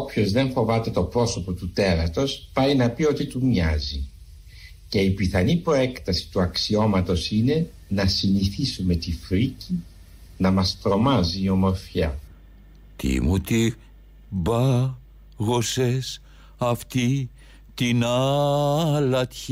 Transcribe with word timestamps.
Όποιος 0.00 0.30
δεν 0.30 0.50
φοβάται 0.52 0.90
το 0.90 1.02
πρόσωπο 1.02 1.52
του 1.52 1.70
τέρατος 1.70 2.48
πάει 2.52 2.74
να 2.74 2.90
πει 2.90 3.04
ότι 3.04 3.26
του 3.26 3.46
μοιάζει. 3.46 4.08
Και 4.88 4.98
η 4.98 5.10
πιθανή 5.10 5.56
προέκταση 5.56 6.28
του 6.30 6.40
αξιώματος 6.40 7.30
είναι 7.30 7.70
να 7.88 8.06
συνηθίσουμε 8.06 8.94
τη 8.94 9.12
φρίκη 9.12 9.82
να 10.36 10.50
μας 10.50 10.78
τρομάζει 10.82 11.42
η 11.42 11.48
ομορφιά. 11.48 12.18
Τι 12.96 13.20
μου 13.20 13.38
τι 13.38 13.72
μπάγωσες 14.28 16.20
αυτή 16.58 17.30
την 17.74 18.04
αλατιέρα 18.84 19.48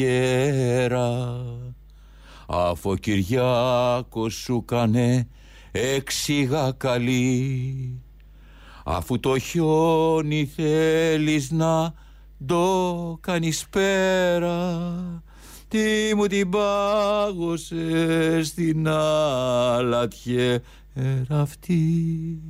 αφού 2.47 2.91
ο 2.91 2.95
Κυριάκος 2.95 4.35
σου 4.35 4.65
κανε 4.65 5.29
έξιγα 5.73 6.73
καλή 6.77 8.01
αφού 8.89 9.21
το 9.21 9.39
χιόνι 9.39 10.51
θέλεις 10.57 11.51
να 11.51 11.95
το 12.47 13.19
κάνεις 13.21 13.67
πέρα 13.71 14.79
τι 15.69 16.15
μου 16.17 16.27
την 16.27 16.51
πάγωσες 16.51 18.47
στην 18.47 18.89
αλατιέρα 18.89 20.61
αυτή. 21.29 22.41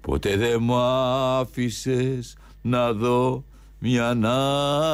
Ποτέ 0.00 0.36
δεν 0.36 0.58
μου 0.62 0.76
άφησες 0.76 2.36
να 2.62 2.92
δω 2.92 3.44
μια 3.78 4.18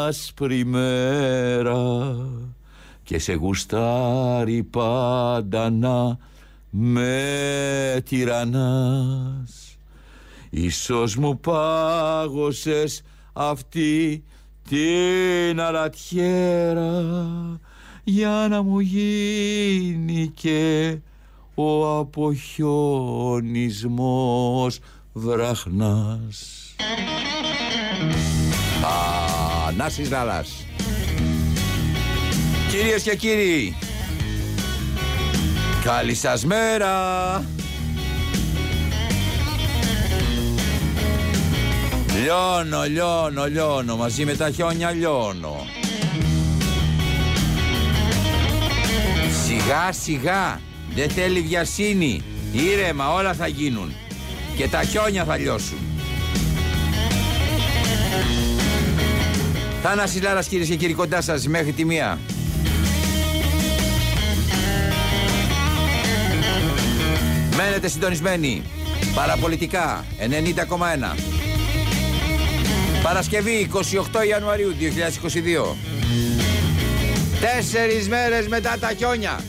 άσπρη 0.06 0.64
μέρα 0.64 2.16
και 3.02 3.18
σε 3.18 3.32
γουστάρει 3.32 4.62
πάντα 4.62 5.70
να 5.70 6.18
με 6.70 8.02
τυραννάς 8.04 9.71
Ίσως 10.54 11.16
μου 11.16 11.40
πάγωσες 11.40 13.02
αυτή 13.32 14.24
την 14.68 15.60
αλατιέρα 15.60 17.04
για 18.04 18.46
να 18.50 18.62
μου 18.62 18.80
γίνει 18.80 20.32
και 20.34 20.96
ο 21.54 21.98
αποχιονισμός 21.98 24.78
βραχνάς. 25.12 26.74
Ανάσης 29.68 30.10
Λάλας 30.10 30.66
Κυρίες 32.70 33.02
και 33.02 33.16
κύριοι 33.16 33.76
Καλή 35.84 36.14
σας 36.14 36.44
μέρα 36.44 37.44
Λιώνω, 42.20 42.82
λιώνω, 42.82 43.46
λιώνω 43.46 43.96
Μαζί 43.96 44.24
με 44.24 44.34
τα 44.34 44.50
χιόνια 44.50 44.90
λιώνω. 44.90 45.66
Σιγά 49.46 49.92
σιγά 49.92 50.60
Δεν 50.94 51.10
θέλει 51.10 51.40
βιασύνη. 51.40 52.22
Ήρεμα 52.52 53.12
όλα 53.12 53.34
θα 53.34 53.46
γίνουν. 53.46 53.92
Και 54.56 54.68
τα 54.68 54.82
χιόνια 54.82 55.24
θα 55.24 55.36
λιώσουν. 55.36 55.78
Θάνασης 59.82 60.22
Λάρας 60.22 60.46
κυρίες 60.46 60.68
και 60.68 60.76
κύριοι 60.76 60.94
κοντά 60.94 61.20
σας 61.20 61.46
μέχρι 61.46 61.72
τη 61.72 61.84
μία. 61.84 62.18
Μένετε 67.56 67.88
συντονισμένοι. 67.88 68.62
Παραπολιτικά 69.14 70.04
90,1 70.18 71.41
Παρασκευή 73.02 73.70
28 73.72 74.26
Ιανουαρίου 74.28 74.74
2022 75.70 75.74
Τέσσερις 77.40 78.08
μέρες 78.08 78.48
μετά 78.48 78.76
τα 78.80 78.92
χιόνια. 78.96 79.40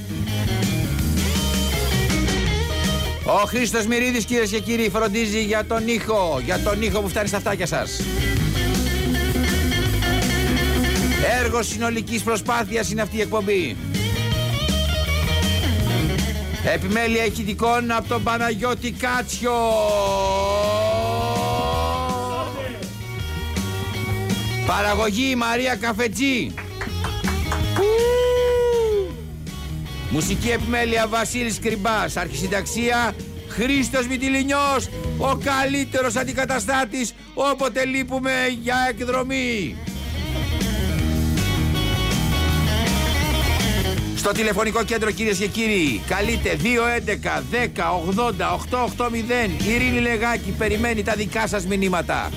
Ο 3.25 3.45
Χρήστος 3.45 3.85
Μυρίδης 3.85 4.25
κυρίες 4.25 4.49
και 4.49 4.59
κύριοι 4.59 4.89
φροντίζει 4.89 5.43
για 5.43 5.65
τον 5.65 5.87
ήχο 5.87 6.41
Για 6.45 6.59
τον 6.59 6.81
ήχο 6.81 7.01
που 7.01 7.09
φτάνει 7.09 7.27
στα 7.27 7.37
αυτάκια 7.37 7.65
σας. 7.65 8.01
Έργος 11.43 11.67
συνολικής 11.67 12.23
προσπάθειας 12.23 12.91
είναι 12.91 13.01
αυτή 13.01 13.17
η 13.17 13.21
εκπομπή. 13.21 13.77
Επιμέλεια 16.73 17.25
ηχητικών 17.25 17.91
από 17.91 18.07
τον 18.07 18.23
Παναγιώτη 18.23 18.91
Κάτσιο 18.91 19.51
Παραγωγή 24.65 25.35
Μαρία 25.35 25.75
Καφετζή. 25.75 26.53
Μουσική 30.09 30.49
επιμέλεια 30.49 31.07
Βασίλης 31.07 31.59
Κρυμπάς. 31.59 32.17
Αρχισυνταξία 32.17 33.15
Χρήστος 33.47 34.07
Μητυλινιός 34.07 34.89
Ο 35.17 35.35
καλύτερος 35.35 36.15
αντικαταστάτης 36.15 37.13
Όποτε 37.33 37.85
λείπουμε 37.85 38.31
για 38.61 38.75
εκδρομή. 38.89 39.75
Στο 44.15 44.31
τηλεφωνικό 44.31 44.83
κέντρο 44.83 45.11
κυρίες 45.11 45.37
και 45.37 45.47
κύριοι 45.47 46.01
καλείτε 46.07 46.57
211 46.63 47.43
10 47.51 47.83
80 48.17 48.53
880 48.97 49.67
Ειρήνη 49.67 49.99
Λεγάκη 49.99 50.51
περιμένει 50.51 51.03
τα 51.03 51.13
δικά 51.13 51.47
σας 51.47 51.65
μηνύματα 51.65 52.29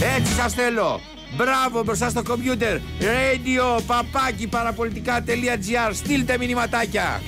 Έτσι 0.00 0.32
σας 0.32 0.52
θέλω 0.52 1.00
Μπράβο 1.36 1.82
μπροστά 1.84 2.08
στο 2.08 2.22
κομπιούτερ 2.22 2.76
Radio 3.00 3.82
παπάκι 3.86 4.46
παραπολιτικά.gr 4.46 5.90
Στείλτε 5.92 6.38
μηνυματάκια 6.38 7.22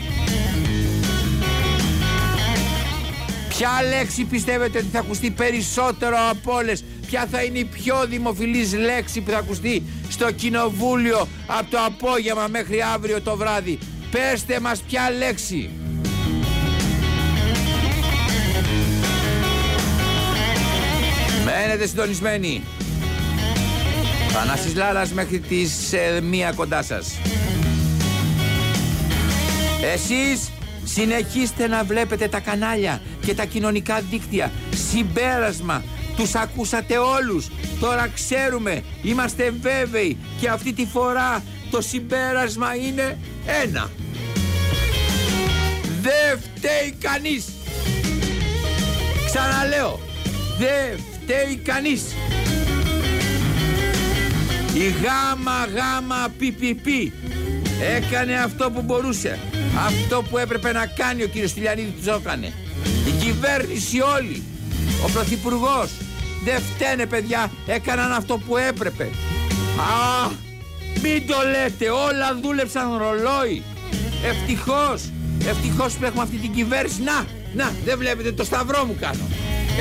Ποια 3.49 3.71
λέξη 3.99 4.25
πιστεύετε 4.25 4.78
ότι 4.78 4.87
θα 4.93 4.99
ακουστεί 4.99 5.31
περισσότερο 5.31 6.17
από 6.31 6.55
όλες; 6.55 6.84
Ποια 7.07 7.27
θα 7.31 7.43
είναι 7.43 7.59
η 7.59 7.65
πιο 7.65 8.07
δημοφιλής 8.07 8.75
λέξη 8.75 9.21
που 9.21 9.31
θα 9.31 9.39
ακουστεί 9.39 9.83
στο 10.09 10.31
κοινοβούλιο 10.33 11.28
από 11.47 11.71
το 11.71 11.78
απόγευμα 11.84 12.47
μέχρι 12.49 12.83
αύριο 12.95 13.21
το 13.21 13.37
βράδυ; 13.37 13.78
Πέστε 14.11 14.61
μας 14.61 14.81
ποια 14.81 15.11
λέξη. 15.19 15.71
Μένετε 21.48 21.86
συντονισμένοι. 21.86 22.62
Θανάσης 24.28 24.75
Λάρας 24.75 25.12
μέχρι 25.12 25.38
τις 25.38 25.92
ε, 25.92 26.20
μία 26.20 26.53
κοντά 26.53 26.82
σας. 26.82 27.19
Εσείς 29.94 30.50
συνεχίστε 30.84 31.66
να 31.66 31.84
βλέπετε 31.84 32.28
τα 32.28 32.41
κανάλια 32.41 33.00
και 33.26 33.34
τα 33.34 33.44
κοινωνικά 33.44 34.00
δίκτυα. 34.10 34.50
Συμπέρασμα 34.91 35.82
τους 36.16 36.34
ακούσατε 36.34 36.98
όλους. 36.98 37.50
Τώρα 37.80 38.09
ξέρουμε, 38.15 38.82
είμαστε 39.03 39.54
βέβαιοι 39.60 40.16
και 40.41 40.48
αυτή 40.48 40.72
τη 40.72 40.86
φορά 40.86 41.42
το 41.70 41.80
συμπέρασμα 41.80 42.75
είναι 42.75 43.19
ένα. 43.65 43.91
Δεν 46.00 46.41
φταίει 46.41 46.92
κανείς. 47.00 47.44
Ξαναλέω, 49.26 50.00
δεν 50.59 51.16
φταίει 51.28 51.56
κανείς. 51.56 52.03
Η 54.75 54.89
γάμα 55.03 55.66
γάμα 55.75 56.28
πιπιπι 56.39 57.13
έκανε 57.97 58.34
αυτό 58.34 58.71
που 58.71 58.83
μπορούσε. 58.83 59.39
Αυτό 59.86 60.22
που 60.30 60.39
έπρεπε 60.39 60.72
να 60.72 60.86
κάνει 60.86 61.22
ο 61.22 61.27
κύριος 61.27 61.53
Τηλιανίδη 61.53 61.95
του 62.04 62.10
έκανε. 62.10 62.53
Η 63.07 63.10
κυβέρνηση 63.25 64.01
όλη, 64.01 64.42
ο 65.07 65.10
πρωθυπουργός, 65.10 65.91
δεν 66.45 66.60
φταίνε 66.60 67.07
παιδιά, 67.07 67.51
έκαναν 67.66 68.13
αυτό 68.13 68.39
που 68.39 68.57
έπρεπε. 68.57 69.04
Α, 69.78 70.28
μην 71.03 71.27
το 71.27 71.36
λέτε, 71.51 71.91
όλα 71.91 72.39
δούλεψαν 72.42 72.97
ρολόι. 72.97 73.63
Ευτυχώς, 74.25 75.03
ευτυχώς 75.48 75.95
που 75.95 76.04
έχουμε 76.04 76.22
αυτή 76.22 76.36
την 76.36 76.53
κυβέρνηση. 76.53 77.03
Να, 77.03 77.27
να, 77.54 77.72
δεν 77.84 77.98
βλέπετε 77.98 78.33
το 78.33 78.45
σταυρό 78.45 78.84
μου 78.84 78.97
κάνω. 79.01 79.28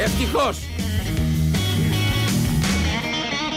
Ευτυχώς. 0.04 0.58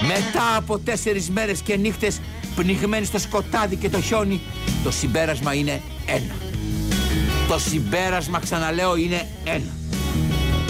Μετά 0.06 0.56
από 0.56 0.79
τέσσερις 0.79 1.31
μέρες 1.31 1.61
και 1.61 1.76
νύχτες 1.76 2.20
πνιγμένοι 2.56 3.05
στο 3.05 3.19
σκοτάδι 3.19 3.76
και 3.76 3.88
το 3.88 4.00
χιόνι, 4.00 4.41
το 4.85 4.91
συμπέρασμα 4.91 5.55
είναι 5.55 5.82
ένα. 6.06 6.35
Το 7.49 7.58
συμπέρασμα, 7.58 8.38
ξαναλέω, 8.38 8.97
είναι 8.97 9.29
ένα. 9.44 9.73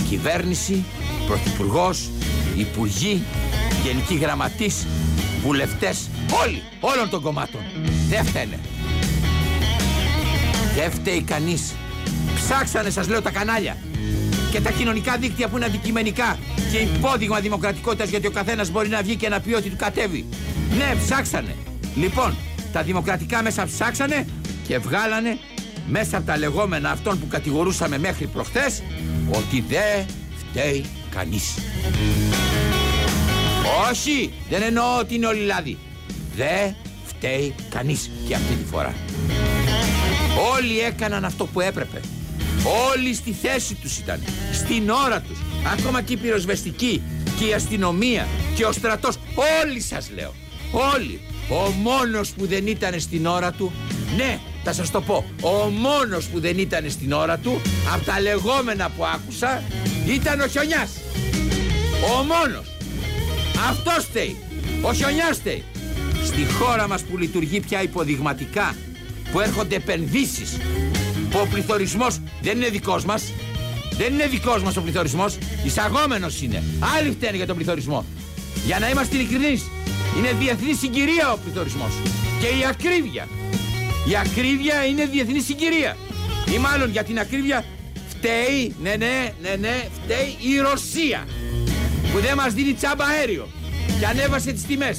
Κυβέρνηση, 0.08 0.84
πρωθυπουργός, 1.26 2.10
υπουργοί, 2.56 3.22
γενικοί 3.84 4.14
γραμματείς, 4.14 4.86
βουλευτές, 5.42 6.08
όλοι, 6.44 6.62
όλων 6.80 7.10
των 7.10 7.22
κομμάτων. 7.22 7.60
Δεν 8.08 8.24
φταίνε. 8.24 8.58
Δεν 10.74 10.90
φταίει 10.90 11.22
κανείς. 11.22 11.74
Ψάξανε 12.34 12.90
σας 12.90 13.08
λέω 13.08 13.22
τα 13.22 13.30
κανάλια. 13.30 13.76
Και 14.50 14.60
τα 14.60 14.70
κοινωνικά 14.70 15.16
δίκτυα 15.16 15.48
που 15.48 15.56
είναι 15.56 15.64
αντικειμενικά 15.64 16.38
και 16.72 16.78
υπόδειγμα 16.78 17.40
δημοκρατικότητας 17.40 18.08
γιατί 18.08 18.26
ο 18.26 18.30
καθένας 18.30 18.70
μπορεί 18.70 18.88
να 18.88 19.02
βγει 19.02 19.16
και 19.16 19.28
να 19.28 19.40
πει 19.40 19.54
ότι 19.54 19.68
του 19.68 19.76
κατέβει. 19.76 20.26
Ναι, 20.76 20.94
ψάξανε. 21.04 21.56
Λοιπόν, 21.96 22.36
τα 22.72 22.82
δημοκρατικά 22.82 23.42
μέσα 23.42 23.64
ψάξανε 23.64 24.26
και 24.66 24.78
βγάλανε 24.78 25.38
μέσα 25.88 26.16
από 26.16 26.26
τα 26.26 26.38
λεγόμενα 26.38 26.90
αυτών 26.90 27.20
που 27.20 27.26
κατηγορούσαμε 27.28 27.98
μέχρι 27.98 28.26
προχθές 28.26 28.82
ότι 29.30 29.64
δεν 29.68 30.06
φταίει 30.38 30.84
κανείς. 31.14 31.54
Όχι, 33.90 34.32
δεν 34.48 34.62
εννοώ 34.62 34.98
ότι 34.98 35.14
είναι 35.14 35.26
όλοι 35.26 35.44
λάδι. 35.44 35.78
Δεν 36.36 36.74
φταίει 37.04 37.54
κανείς 37.70 38.10
και 38.28 38.34
αυτή 38.34 38.54
τη 38.54 38.64
φορά. 38.64 38.94
Όλοι 40.56 40.78
έκαναν 40.78 41.24
αυτό 41.24 41.46
που 41.46 41.60
έπρεπε. 41.60 42.00
Όλοι 42.64 43.14
στη 43.14 43.32
θέση 43.42 43.74
τους 43.74 43.98
ήταν. 43.98 44.20
Στην 44.52 44.90
ώρα 44.90 45.20
τους. 45.20 45.38
Ακόμα 45.72 46.02
και 46.02 46.12
η 46.12 46.16
πυροσβεστική 46.16 47.02
και 47.38 47.44
η 47.44 47.52
αστυνομία 47.52 48.26
και 48.54 48.64
ο 48.64 48.72
στρατός. 48.72 49.16
Όλοι 49.64 49.80
σας 49.80 50.10
λέω. 50.14 50.34
Όλοι. 50.94 51.20
Ο 51.50 51.70
μόνος 51.70 52.30
που 52.30 52.46
δεν 52.46 52.66
ήταν 52.66 53.00
στην 53.00 53.26
ώρα 53.26 53.52
του. 53.52 53.72
Ναι, 54.16 54.38
θα 54.64 54.72
σας 54.72 54.90
το 54.90 55.00
πω. 55.00 55.24
Ο 55.42 55.68
μόνος 55.68 56.26
που 56.26 56.40
δεν 56.40 56.58
ήταν 56.58 56.90
στην 56.90 57.12
ώρα 57.12 57.38
του 57.38 57.60
από 57.94 58.04
τα 58.04 58.20
λεγόμενα 58.20 58.90
που 58.96 59.04
άκουσα 59.04 59.62
ήταν 60.06 60.40
ο 60.40 60.46
Χιονιάς. 60.46 60.90
Ο 62.18 62.22
μόνος. 62.22 62.66
Αυτό 63.68 63.90
φταίει. 63.90 64.36
Ο 64.82 64.92
Χιονιάς 64.92 65.36
φταίει. 65.36 65.64
Στη 66.24 66.46
χώρα 66.52 66.88
μας 66.88 67.02
που 67.02 67.18
λειτουργεί 67.18 67.60
πια 67.60 67.82
υποδειγματικά 67.82 68.76
που 69.32 69.40
έρχονται 69.40 69.76
επενδύσεις 69.76 70.56
που 71.30 71.38
ο 71.42 71.46
πληθωρισμός 71.50 72.20
δεν 72.42 72.56
είναι 72.56 72.68
δικός 72.68 73.04
μας. 73.04 73.32
Δεν 73.96 74.12
είναι 74.12 74.26
δικός 74.26 74.62
μας 74.62 74.76
ο 74.76 74.82
πληθωρισμός. 74.82 75.38
Εισαγόμενος 75.64 76.42
είναι. 76.42 76.62
Άλλοι 76.98 77.10
φταίνουν 77.10 77.36
για 77.36 77.46
τον 77.46 77.56
πληθωρισμό. 77.56 78.04
Για 78.66 78.78
να 78.78 78.88
είμαστε 78.90 79.16
ειλικρινείς 79.16 79.62
είναι 80.18 80.32
διεθνή 80.38 80.74
συγκυρία 80.74 81.32
ο 81.32 81.38
πληθωρισμός. 81.44 81.92
Και 82.40 82.46
η 82.46 82.64
ακρίβεια. 82.68 83.28
Η 84.10 84.16
ακρίβεια 84.16 84.84
είναι 84.84 85.04
διεθνή 85.04 85.40
συγκυρία. 85.40 85.96
Ή 86.54 86.58
μάλλον 86.58 86.90
για 86.90 87.04
την 87.04 87.18
ακρίβεια 87.18 87.64
φταίει 88.08 88.74
ναι 88.82 88.94
ναι 88.96 89.32
ναι 89.42 89.54
ναι 89.60 89.84
φταίει 90.04 90.36
η 90.52 90.58
Ρωσία 90.58 91.26
που 92.12 92.18
δεν 92.20 92.34
μας 92.36 92.52
δίνει 92.52 92.72
τσάμπα 92.72 93.04
αέριο 93.04 93.48
και 93.98 94.06
ανέβασε 94.06 94.52
τις 94.52 94.62
τιμές. 94.62 94.98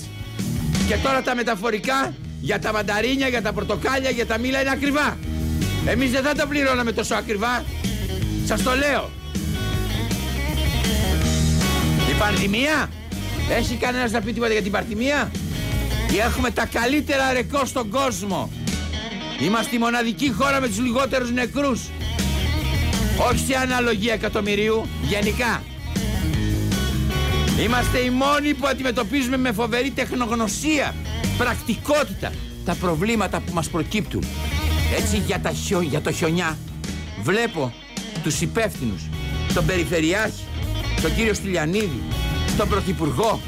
Και 0.87 0.95
τώρα 1.03 1.21
τα 1.21 1.35
μεταφορικά 1.35 2.13
για 2.41 2.59
τα 2.59 2.73
μανταρίνια, 2.73 3.27
για 3.27 3.41
τα 3.41 3.53
πορτοκάλια, 3.53 4.09
για 4.09 4.25
τα 4.25 4.37
μήλα 4.37 4.61
είναι 4.61 4.69
ακριβά. 4.69 5.17
Εμείς 5.85 6.11
δεν 6.11 6.23
θα 6.23 6.33
τα 6.33 6.47
πληρώναμε 6.47 6.91
τόσο 6.91 7.15
ακριβά. 7.15 7.63
Σας 8.45 8.63
το 8.63 8.71
λέω. 8.75 9.09
Η 12.09 12.13
πανδημία; 12.19 12.89
Έχει 13.57 13.75
κανένας 13.75 14.11
να 14.11 14.21
πει 14.21 14.33
τίποτα 14.33 14.51
για 14.51 14.61
την 14.61 14.71
πανδημία; 14.71 15.31
Έχουμε 16.27 16.51
τα 16.51 16.65
καλύτερα 16.65 17.33
ρεκόρ 17.33 17.67
στον 17.67 17.89
κόσμο; 17.89 18.51
Είμαστε 19.41 19.75
η 19.75 19.79
μοναδική 19.79 20.31
χώρα 20.31 20.61
με 20.61 20.67
τους 20.67 20.79
λιγότερους 20.79 21.31
νεκρούς; 21.31 21.81
Όχι 23.29 23.45
σε 23.47 23.57
αναλογία 23.57 24.13
εκατομμυρίου, 24.13 24.85
γενικά. 25.01 25.63
Είμαστε 27.65 27.97
οι 27.97 28.09
μόνοι 28.09 28.53
που 28.53 28.67
αντιμετωπίζουμε 28.67 29.37
με 29.37 29.51
φοβερή 29.51 29.91
τεχνογνωσία, 29.91 30.95
πρακτικότητα, 31.37 32.31
τα 32.65 32.75
προβλήματα 32.75 33.39
που 33.39 33.53
μας 33.53 33.69
προκύπτουν. 33.69 34.23
Έτσι 34.97 35.17
για, 35.17 35.39
τα 35.39 35.51
χιο, 35.51 35.81
για 35.81 36.01
το 36.01 36.11
χιονιά 36.11 36.57
βλέπω 37.23 37.73
τους 38.23 38.41
υπεύθυνους, 38.41 39.01
τον 39.53 39.65
Περιφερειάρχη, 39.65 40.43
τον 41.01 41.15
κύριο 41.15 41.33
Στυλιανίδη, 41.33 42.01
τον 42.57 42.69
Πρωθυπουργό, 42.69 43.39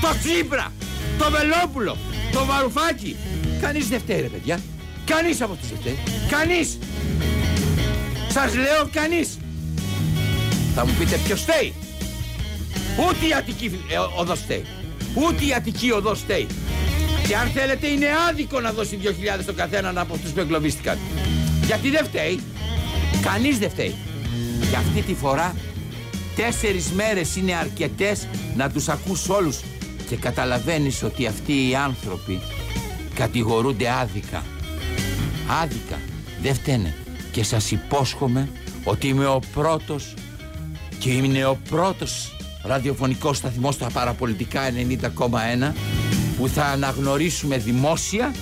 τον 0.00 0.18
Τσίπρα, 0.22 0.72
τον 1.18 1.32
Βελόπουλο, 1.32 1.96
τον 2.32 2.46
Βαρουφάκη. 2.46 3.16
Κανείς 3.60 3.88
δεν 3.88 4.00
φταίει 4.00 4.20
ρε 4.20 4.28
παιδιά. 4.28 4.60
Κανείς 5.04 5.40
από 5.40 5.54
τους 5.54 5.68
δεν 5.68 5.78
φταίει. 5.78 5.98
Κανείς. 6.30 6.78
Σας 8.28 8.54
λέω 8.54 8.88
κανείς. 8.92 9.38
Θα 10.74 10.86
μου 10.86 10.92
πείτε 10.98 11.20
ποιος 11.24 11.40
φταίει. 11.40 11.74
Ούτε 12.98 13.26
η 13.26 13.32
Αττική 13.38 13.80
ε, 13.88 13.96
οδός 14.20 14.38
φταίει. 14.40 14.64
Ούτε 15.14 15.44
η 15.44 15.54
Αττική 15.54 15.90
οδός 15.90 16.18
φταίει. 16.18 16.46
Και 17.30 17.36
αν 17.36 17.48
θέλετε 17.48 17.86
είναι 17.86 18.06
άδικο 18.28 18.60
να 18.60 18.72
δώσει 18.72 18.98
2.000 19.02 19.08
στον 19.42 19.54
καθέναν 19.54 19.98
από 19.98 20.14
αυτούς 20.14 20.30
που 20.30 20.40
εγκλωβίστηκαν. 20.40 20.98
Γιατί 21.64 21.90
δεν 21.90 22.04
φταίει. 22.04 22.40
Κανείς 23.22 23.58
δεν 23.58 23.70
φταίει. 23.70 23.94
Και 24.70 24.76
αυτή 24.76 25.02
τη 25.02 25.14
φορά 25.14 25.54
τέσσερις 26.36 26.90
μέρες 26.90 27.36
είναι 27.36 27.54
αρκετές 27.54 28.26
να 28.56 28.70
τους 28.70 28.88
ακούς 28.88 29.28
όλους 29.28 29.60
και 30.08 30.16
καταλαβαίνεις 30.16 31.02
ότι 31.02 31.26
αυτοί 31.26 31.68
οι 31.68 31.74
άνθρωποι 31.74 32.40
κατηγορούνται 33.14 33.90
άδικα. 33.90 34.42
Άδικα. 35.62 35.98
Δεν 36.42 36.54
φταίνε. 36.54 36.94
Και 37.32 37.44
σας 37.44 37.70
υπόσχομαι 37.70 38.48
ότι 38.84 39.08
είμαι 39.08 39.26
ο 39.26 39.40
πρώτος 39.54 40.14
και 40.98 41.10
είναι 41.10 41.44
ο 41.44 41.58
πρώτος 41.70 42.36
ραδιοφωνικός 42.62 43.36
σταθμός 43.36 43.74
στα 43.74 43.90
παραπολιτικά 43.90 44.60
90,1 44.70 45.72
που 46.40 46.48
θα 46.48 46.64
αναγνωρίσουμε 46.64 47.58
δημόσια 47.58 48.34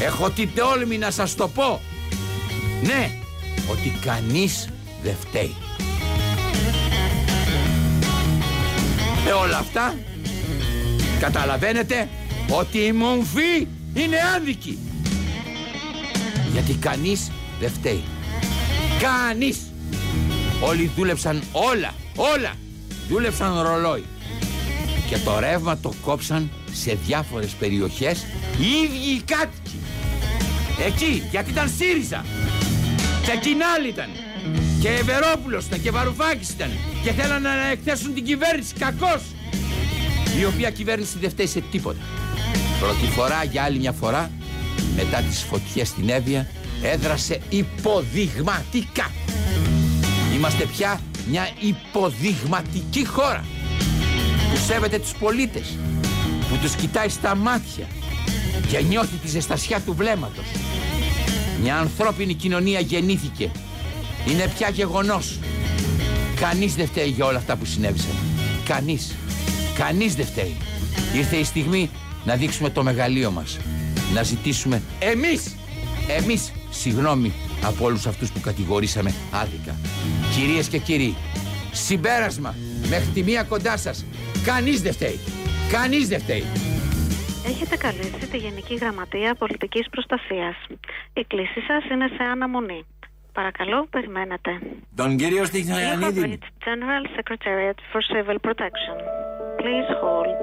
έχω 0.00 0.30
την 0.30 0.48
τόλμη 0.54 0.98
να 0.98 1.10
σας 1.10 1.34
το 1.34 1.48
πω. 1.48 1.80
Ναι 2.82 3.10
ότι 3.70 3.88
κανείς 3.88 4.68
δεν 5.02 5.14
φταίει. 5.20 5.54
Με 9.24 9.32
όλα 9.32 9.58
αυτά 9.58 9.94
καταλαβαίνετε 11.20 12.08
ότι 12.50 12.78
η 12.78 12.92
μομφή 12.92 13.66
είναι 13.94 14.16
άδικη 14.36 14.78
γιατί 16.52 16.72
κανείς 16.72 17.30
δεν 17.60 17.70
φταίει. 17.70 18.04
Κανείς. 19.00 19.58
Όλοι 20.60 20.90
δούλεψαν 20.96 21.42
όλα 21.52 21.94
όλα. 22.16 22.54
Δούλεψαν 23.08 23.62
ρολόι. 23.62 24.04
Και 25.08 25.18
το 25.18 25.38
ρεύμα 25.38 25.78
το 25.78 25.92
κόψαν 26.04 26.50
σε 26.74 26.98
διάφορες 27.06 27.50
περιοχές 27.50 28.26
οι 28.58 28.66
ίδιοι 28.84 29.16
οι 29.16 29.22
κάτοικοι. 29.24 29.78
Εκεί, 30.86 31.22
γιατί 31.30 31.50
ήταν 31.50 31.72
ΣΥΡΙΖΑ. 31.78 32.24
Και 33.22 33.38
Κινάλ 33.40 33.84
ήταν. 33.88 34.08
Και 34.80 34.88
Ευερόπουλος 34.88 35.64
ήταν 35.64 35.82
και 35.82 35.90
Βαρουφάκης 35.90 36.48
ήταν. 36.50 36.70
Και 37.02 37.12
θέλανε 37.12 37.48
να 37.48 37.66
εκθέσουν 37.70 38.14
την 38.14 38.24
κυβέρνηση, 38.24 38.74
κακώς. 38.78 39.22
Η 40.40 40.44
οποία 40.44 40.70
κυβέρνηση 40.70 41.18
δεν 41.18 41.30
φταίει 41.30 41.46
σε 41.46 41.60
τίποτα. 41.70 41.98
Πρώτη 42.80 43.06
φορά 43.06 43.44
για 43.44 43.62
άλλη 43.62 43.78
μια 43.78 43.92
φορά, 43.92 44.30
μετά 44.96 45.18
τις 45.18 45.42
φωτιές 45.42 45.88
στην 45.88 46.08
Εύβοια, 46.08 46.50
έδρασε 46.82 47.40
υποδειγματικά. 47.48 49.10
Είμαστε 50.36 50.64
πια 50.64 51.00
μια 51.30 51.48
υποδειγματική 51.60 53.06
χώρα 53.06 53.44
που 54.50 54.56
σέβεται 54.66 54.98
τους 54.98 55.12
πολίτες, 55.12 55.78
που 56.48 56.56
τους 56.56 56.74
κοιτάει 56.74 57.08
στα 57.08 57.34
μάτια 57.34 57.86
και 58.68 58.80
νιώθει 58.80 59.16
τη 59.16 59.28
ζεστασιά 59.28 59.80
του 59.80 59.94
βλέμματος. 59.94 60.44
Μια 61.62 61.76
ανθρώπινη 61.76 62.34
κοινωνία 62.34 62.80
γεννήθηκε. 62.80 63.50
Είναι 64.28 64.52
πια 64.56 64.68
γεγονός. 64.68 65.38
Κανείς 66.40 66.74
δεν 66.74 66.86
φταίει 66.86 67.08
για 67.08 67.26
όλα 67.26 67.38
αυτά 67.38 67.56
που 67.56 67.64
συνέβησαν. 67.64 68.14
Κανείς. 68.64 69.14
Κανείς 69.74 70.14
δεν 70.14 70.26
φταίει. 70.26 70.56
Ήρθε 71.14 71.36
η 71.36 71.44
στιγμή 71.44 71.90
να 72.24 72.34
δείξουμε 72.34 72.70
το 72.70 72.82
μεγαλείο 72.82 73.30
μας. 73.30 73.58
Να 74.14 74.22
ζητήσουμε 74.22 74.82
εμείς, 74.98 75.54
εμείς, 76.18 76.52
συγγνώμη 76.70 77.32
από 77.62 77.84
όλους 77.84 78.06
αυτούς 78.06 78.30
που 78.30 78.40
κατηγορήσαμε 78.40 79.14
άδικα. 79.30 79.76
Κυρίες 80.34 80.66
και 80.66 80.78
κύριοι, 80.78 81.16
συμπέρασμα 81.72 82.54
μέχρι 82.88 83.08
τη 83.14 83.22
μία 83.22 83.42
κοντά 83.42 83.76
σας. 83.76 84.04
Κανείς 84.44 84.82
δεν 84.82 84.92
φταίει. 84.92 85.18
Κανείς 85.72 86.08
δεν 86.08 86.20
φταίει. 86.20 86.44
Έχετε 87.46 87.76
καλέσει 87.76 88.28
τη 88.30 88.36
Γενική 88.36 88.74
Γραμματεία 88.74 89.34
Πολιτικής 89.34 89.88
Προστασίας. 89.90 90.56
Η 91.12 91.24
κλήση 91.24 91.60
σας 91.60 91.84
είναι 91.90 92.08
σε 92.16 92.22
αναμονή. 92.22 92.86
Παρακαλώ, 93.32 93.86
περιμένετε. 93.90 94.50
Τον 94.94 95.16
κύριο 95.16 95.44
Στυχνιανίδη. 95.44 96.38
General 96.64 97.04
Secretariat 97.16 97.78
for 97.92 98.00
Civil 98.12 98.38
Protection. 98.46 98.96
Please 99.60 99.90
hold. 100.02 100.40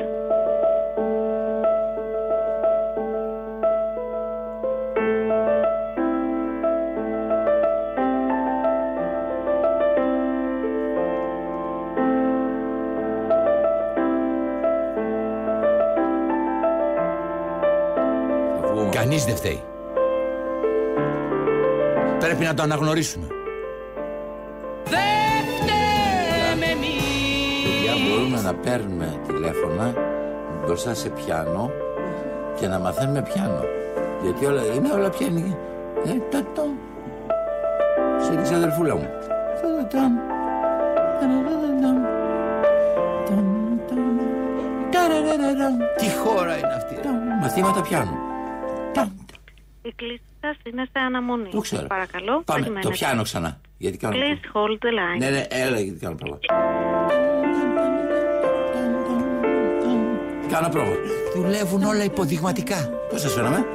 Κανείς 18.91 19.25
δεν 19.25 19.35
φταίει. 19.35 19.63
Πρέπει 22.19 22.43
να 22.43 22.53
το 22.53 22.63
αναγνωρίσουμε. 22.63 23.27
Δεν 24.83 25.45
φταίει 25.55 25.81
μπορούμε 28.09 28.41
να 28.41 28.53
παίρνουμε 28.53 29.19
τηλέφωνα 29.27 29.93
μπροστά 30.65 30.93
σε 30.93 31.09
πιάνο 31.09 31.71
και 32.59 32.67
να 32.67 32.79
μαθαίνουμε 32.79 33.21
πιάνο. 33.21 33.63
Γιατί 34.23 34.45
όλα 34.45 34.61
είναι 34.75 34.91
όλα 34.93 35.09
πιάνη. 35.09 35.57
Ε, 36.05 36.17
τα 36.29 36.43
το. 36.55 36.63
Σε 38.21 38.49
και 38.49 38.55
αδερφούλα 38.55 38.95
μου. 38.95 39.07
Τι 45.97 46.09
χώρα 46.09 46.57
είναι 46.57 46.73
αυτή. 46.75 46.95
Μαθήματα 47.41 47.81
πιάνου. 47.81 48.20
Η 49.83 49.93
κλίση 49.95 50.21
σα 50.41 50.69
είναι 50.69 50.83
σε 50.91 50.99
αναμονή. 50.99 51.49
Το 51.49 51.59
ξέρω. 51.59 51.87
Παρακαλώ. 51.87 52.41
Πάμε, 52.45 52.59
περιμένετε. 52.59 52.87
το 52.87 52.93
πιάνω 52.93 53.23
ξανά. 53.23 53.59
Γιατί 53.77 53.97
κάνω. 53.97 54.15
Please 54.17 54.57
hold 54.57 54.77
the 54.85 54.91
line. 54.91 55.17
Ναι, 55.17 55.29
ναι, 55.29 55.45
έλα 55.49 55.79
γιατί 55.79 55.99
κάνω 55.99 56.15
πρόβα. 56.15 56.39
Κάνω 60.51 60.69
πρόβα. 60.69 60.95
Δουλεύουν 61.35 61.83
όλα 61.83 62.03
υποδειγματικά. 62.03 62.89
Πώς 63.09 63.21
σας 63.21 63.33
φαίνομαι; 63.33 63.65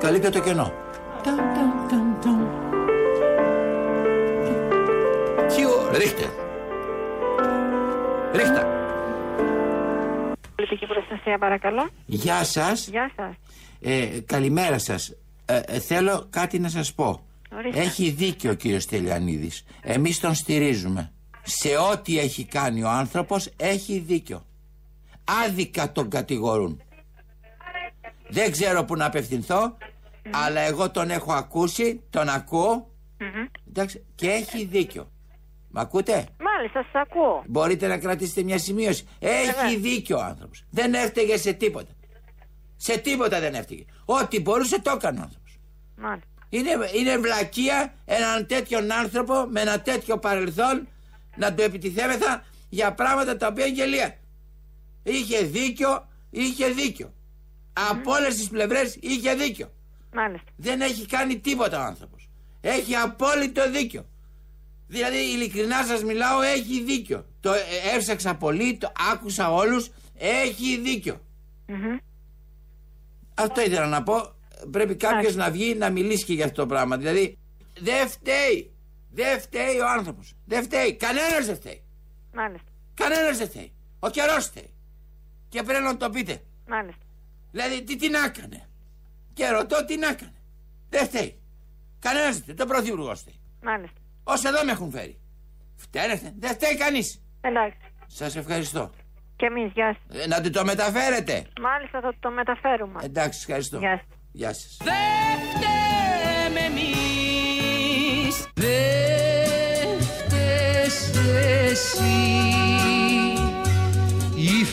Καλή 0.00 0.20
και 0.20 0.28
το 0.28 0.40
κενό. 0.40 0.72
Τι 5.54 5.66
ώρα. 5.66 5.98
Ρίχτε. 5.98 6.30
Ρίχτε. 8.32 8.75
Πολιτική 10.68 10.92
προστασία, 10.92 11.38
παρακαλώ. 11.38 11.88
Γεια 12.06 12.44
σας. 12.44 12.88
Γεια 12.88 13.10
σας. 13.16 13.34
Ε, 13.80 14.20
καλημέρα 14.26 14.78
σας. 14.78 15.14
Ε, 15.44 15.60
ε, 15.66 15.78
θέλω 15.78 16.26
κάτι 16.30 16.58
να 16.58 16.68
σας 16.68 16.94
πω. 16.94 17.26
Ορίστε. 17.52 17.80
Έχει 17.80 18.10
δίκιο 18.10 18.50
ο 18.50 18.54
κύριος 18.54 18.86
Τελιανίδης. 18.86 19.64
Εμείς 19.82 20.20
τον 20.20 20.34
στηρίζουμε. 20.34 21.12
Σε 21.42 21.68
ό,τι 21.92 22.18
έχει 22.18 22.44
κάνει 22.44 22.82
ο 22.82 22.88
άνθρωπος 22.88 23.50
έχει 23.56 23.98
δίκιο. 23.98 24.46
Άδικα 25.44 25.92
τον 25.92 26.10
κατηγορούν. 26.10 26.80
Δεν 28.28 28.50
ξέρω 28.50 28.84
που 28.84 28.96
να 28.96 29.04
απευθυνθώ, 29.04 29.76
αλλά 30.30 30.60
εγώ 30.60 30.90
τον 30.90 31.10
έχω 31.10 31.32
ακούσει, 31.32 32.02
τον 32.10 32.28
ακούω, 32.28 32.90
εντάξει, 33.68 34.04
και 34.14 34.28
έχει 34.28 34.64
δίκιο. 34.64 35.10
Μ' 35.70 35.78
ακούτε; 35.78 36.26
Μάλιστα, 36.56 36.82
σας 36.92 37.02
ακούω. 37.02 37.42
Μπορείτε 37.46 37.86
να 37.86 37.98
κρατήσετε 37.98 38.42
μια 38.42 38.58
σημείωση. 38.58 39.08
Έχει 39.18 39.46
Βέβαια. 39.46 39.78
δίκιο 39.78 40.18
ο 40.18 40.22
άνθρωπος. 40.22 40.64
Δεν 40.70 40.94
έφταιγε 40.94 41.36
σε 41.36 41.52
τίποτα. 41.52 41.92
Σε 42.76 42.98
τίποτα 42.98 43.40
δεν 43.40 43.54
έφταιγε. 43.54 43.84
Ό,τι 44.04 44.40
μπορούσε 44.40 44.80
το 44.80 44.90
έκανε 44.90 45.18
ο 45.18 45.22
άνθρωπος. 45.22 45.58
Μάλιστα. 45.96 46.28
Είναι, 46.48 46.70
είναι 46.94 47.18
βλακεία 47.18 47.94
έναν 48.04 48.46
τέτοιον 48.46 48.92
άνθρωπο 48.92 49.46
με 49.50 49.60
ένα 49.60 49.80
τέτοιο 49.80 50.18
παρελθόν 50.18 50.88
να 51.36 51.54
το 51.54 51.62
επιτιθέμεθα 51.62 52.44
για 52.68 52.92
πράγματα 52.92 53.36
τα 53.36 53.46
οποία 53.46 53.66
είναι 53.66 53.74
γελία. 53.76 54.18
Είχε 55.02 55.42
δίκιο, 55.42 56.08
είχε 56.30 56.68
δίκιο. 56.68 57.12
Από 57.90 58.12
όλες 58.12 58.36
τις 58.36 58.48
πλευρές 58.48 58.96
είχε 59.00 59.34
δίκιο. 59.34 59.72
Μάλιστα. 60.14 60.50
Δεν 60.56 60.80
έχει 60.80 61.06
κάνει 61.06 61.38
τίποτα 61.38 61.80
ο 61.80 61.84
άνθρωπος. 61.84 62.28
Έχει 62.60 62.94
απόλυτο 62.94 63.70
δίκιο. 63.70 64.06
Δηλαδή, 64.88 65.16
ειλικρινά 65.16 65.84
σας 65.84 66.04
μιλάω, 66.04 66.40
έχει 66.40 66.82
δίκιο. 66.82 67.26
Το 67.40 67.52
ε, 67.52 67.60
έψαξα 67.94 68.34
πολύ, 68.34 68.76
το 68.76 68.92
άκουσα 69.12 69.52
όλους. 69.52 69.90
Έχει 70.18 70.80
δίκιο. 70.80 71.20
Μμμ. 71.66 71.96
Αυτό 73.34 73.60
ήθελα 73.60 73.86
να 73.86 74.02
πω. 74.02 74.34
Πρέπει 74.70 74.96
κάποιος 74.96 75.22
Μάλιστα. 75.34 75.44
να 75.44 75.50
βγει 75.50 75.74
να 75.74 75.90
μιλήσει 75.90 76.24
και 76.24 76.32
για 76.32 76.44
αυτό 76.44 76.60
το 76.62 76.66
πράγμα. 76.66 76.96
Δηλαδή, 76.96 77.38
δεν 77.80 78.08
φταίει. 78.08 78.70
Δεν 79.10 79.40
φταίει 79.40 79.78
ο 79.78 79.88
άνθρωπος. 79.88 80.34
Δεν 80.44 80.62
φταίει. 80.62 80.94
Κανένας 80.94 81.46
δεν 81.46 81.56
φταίει. 81.56 81.82
Μάλιστα. 82.34 82.68
Κανένας 82.94 83.38
δεν 83.38 83.48
φταίει. 83.48 83.72
Ο 83.98 84.08
καιρός 84.10 84.44
φταίει. 84.44 84.70
Και 85.48 85.62
πρέπει 85.62 85.82
να 85.84 85.96
το 85.96 86.10
πείτε. 86.10 86.42
Μάλιστα. 86.68 87.02
Δηλαδή, 87.50 87.82
τι 87.82 87.96
την 87.96 88.14
έκανε. 88.14 88.68
Και 89.32 89.48
ρωτώ 89.48 89.84
τι 89.84 89.96
να 89.96 90.08
έκανε. 90.08 90.34
Δεν 90.88 91.06
φταίει. 91.06 91.38
Κανένας 91.98 92.32
δεν 92.32 92.42
φταίει. 92.42 92.54
Το 92.54 92.66
πρωθυπουργό 92.66 93.14
φταίει. 93.14 93.40
Μάλιστα. 93.62 94.00
Όσοι 94.28 94.48
εδώ 94.48 94.64
με 94.64 94.70
έχουν 94.72 94.90
φέρει. 94.90 95.20
Φταίνε, 95.76 96.20
δεν 96.38 96.50
φταίει 96.54 96.76
κανείς. 96.76 97.22
Εντάξει. 97.40 97.78
Σας 98.06 98.36
ευχαριστώ. 98.36 98.90
Και 99.36 99.46
εμείς, 99.46 99.72
γεια 99.74 99.96
σας. 100.08 100.22
Ε, 100.22 100.26
να 100.26 100.40
του 100.40 100.50
το 100.50 100.64
μεταφέρετε. 100.64 101.46
Μάλιστα, 101.60 102.00
θα 102.00 102.14
το 102.20 102.30
μεταφέρουμε. 102.30 103.00
Εντάξει, 103.04 103.38
ευχαριστώ. 103.40 103.78
Γεια 103.78 103.96
σας. 103.96 104.06
Γεια 104.32 104.52
σας. 104.52 104.76
Δεν 104.82 105.38
φταίμε 105.52 106.60
εμείς 106.60 108.46
Δεν 108.54 110.00
φταίς 110.00 111.10
εσύ 111.70 112.04
Η 112.04 112.75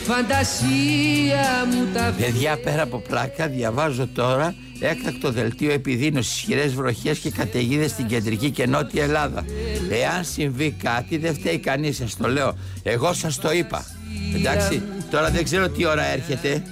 φαντασία 0.04 1.66
μου 1.72 1.88
τα 1.94 2.14
Παιδιά, 2.18 2.58
πέρα 2.58 2.82
από 2.82 2.98
πλάκα, 2.98 3.48
διαβάζω 3.48 4.06
τώρα 4.06 4.54
έκτακτο 4.80 5.30
δελτίο 5.30 5.72
επιδείνωσης, 5.72 6.36
ισχυρές 6.36 6.74
βροχές 6.74 7.18
και 7.18 7.30
καταιγίδες 7.30 7.90
στην 7.90 8.06
κεντρική 8.06 8.50
και 8.50 8.66
νότια 8.66 9.02
Ελλάδα. 9.02 9.44
Εάν 9.90 10.24
συμβεί 10.24 10.70
κάτι, 10.82 11.16
δεν 11.16 11.34
φταίει 11.34 11.58
κανείς, 11.58 11.96
σας 11.96 12.16
το 12.16 12.28
λέω. 12.28 12.56
Εγώ 12.82 13.12
σας 13.12 13.36
το 13.36 13.52
είπα. 13.52 13.86
Εντάξει, 14.34 14.82
τώρα 15.10 15.30
δεν 15.30 15.44
ξέρω 15.44 15.68
τι 15.68 15.86
ώρα 15.86 16.04
έρχεται. 16.04 16.62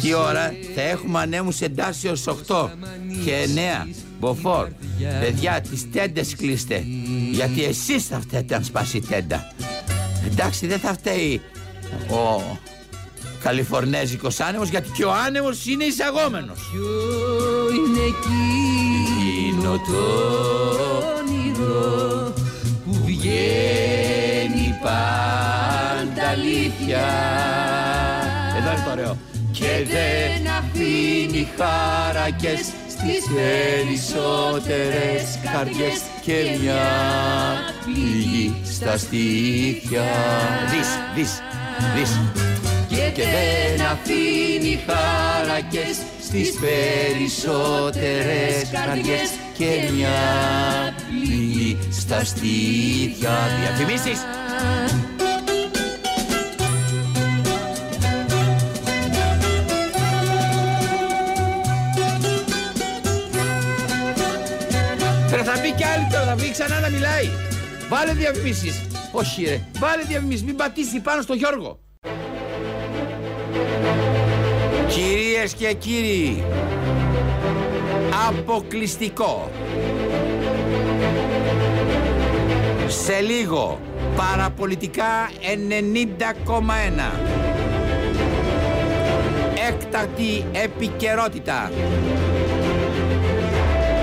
Τι 0.00 0.14
ώρα 0.14 0.54
θα 0.74 0.82
έχουμε 0.82 1.20
ανέμους 1.20 1.60
εντάσσεω 1.60 2.12
8 2.48 2.70
και 3.24 3.32
9. 3.84 3.88
Μποφόρ. 4.20 4.68
Παιδιά, 5.20 5.60
τις 5.70 5.90
τέντες 5.90 6.36
κλείστε. 6.36 6.84
Γιατί 7.32 7.64
εσείς 7.64 8.06
θα 8.06 8.20
φταίτε 8.20 8.54
αν 8.54 8.64
σπάσει 8.64 8.96
η 8.96 9.00
τέντα. 9.00 9.52
Εντάξει, 10.30 10.66
δεν 10.66 10.78
θα 10.78 10.92
φταίει 10.92 11.40
ο 12.10 12.58
Καλιφορνέζικος 13.42 14.40
άνεμος 14.40 14.68
γιατί 14.68 14.90
και 14.96 15.04
ο 15.04 15.12
άνεμος 15.26 15.66
είναι 15.66 15.84
εισαγόμενος. 15.84 16.58
Ποιο 16.72 16.88
είναι 17.74 18.00
εκείνο 18.14 19.72
το 19.72 20.02
όνειρο 21.18 22.32
που 22.84 22.92
βγαίνει 23.04 24.78
πάντα 24.82 26.28
αλήθεια 26.28 27.04
Εδώ 28.58 28.70
είναι 28.70 28.82
το 28.84 28.90
ωραίο. 28.90 29.16
Και 29.52 29.84
δεν 29.86 30.46
αφήνει 30.58 31.48
χάρακες 31.58 32.60
στις 32.88 33.22
περισσότερες 33.34 35.38
καρδιές 35.52 36.00
και 36.24 36.36
μια 36.60 36.84
πληγή 37.84 38.54
στα 38.64 38.98
στήθια. 38.98 40.04
Δεις, 40.70 40.88
δεις, 41.14 41.32
δεις. 41.94 42.20
Και 42.88 43.12
δεν 43.16 43.86
αφήνει 43.86 44.74
χάρακες 44.86 45.96
στις 46.22 46.48
περισσότερες 46.60 48.70
καρδιές 48.72 49.30
και 49.58 49.70
μια 49.94 50.18
πληγή 51.08 51.78
στα 51.90 52.24
στήθια. 52.24 53.34
Διαφημίσεις. 53.60 54.18
Τώρα 65.30 65.44
θα 65.44 65.58
μπει 65.62 65.72
κι 65.72 65.84
άλλη 65.84 66.06
τώρα, 66.10 66.24
θα 66.24 66.34
μπει 66.34 66.50
ξανά 66.50 66.80
να 66.80 66.88
μιλάει. 66.88 67.30
Βάλε 67.88 68.12
διαφημίσεις. 68.12 68.80
Όχι 69.16 69.44
ρε, 69.44 69.60
βάλε 69.78 70.02
διαφημίσεις, 70.02 70.44
μην 70.44 70.56
πατήσει 70.56 71.00
πάνω 71.00 71.22
στο 71.22 71.34
Γιώργο. 71.34 71.78
Κυρίες 74.88 75.54
και 75.54 75.72
κύριοι, 75.72 76.44
αποκλειστικό. 78.28 79.50
Σε 82.86 83.20
λίγο, 83.20 83.80
παραπολιτικά 84.16 85.30
90,1. 86.46 87.18
Έκτακτη 89.68 90.44
επικαιρότητα. 90.52 91.70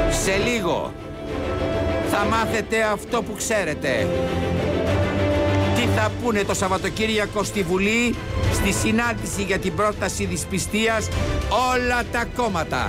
Σε 0.10 0.38
λίγο 0.38 0.94
θα 2.12 2.25
μάθετε 2.25 2.82
αυτό 2.82 3.22
που 3.22 3.34
ξέρετε. 3.38 4.08
Τι 5.81 5.88
θα 5.88 6.11
πούνε 6.21 6.43
το 6.43 6.53
Σαββατοκύριακο 6.53 7.43
στη 7.43 7.63
Βουλή 7.63 8.15
στη 8.53 8.71
συνάντηση 8.71 9.43
για 9.43 9.59
την 9.59 9.75
πρόταση 9.75 10.25
δυσπιστίας 10.25 11.07
όλα 11.73 12.03
τα 12.11 12.25
κόμματα. 12.35 12.88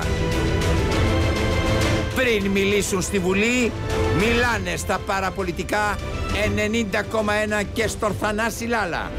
Πριν 2.14 2.50
μιλήσουν 2.50 3.02
στη 3.02 3.18
Βουλή, 3.18 3.72
μιλάνε 4.18 4.76
στα 4.76 5.00
παραπολιτικά 5.06 5.98
90,1 7.60 7.62
και 7.72 7.88
στο 7.88 8.10
Θανάση 8.20 8.64
Λάλα. 8.64 9.10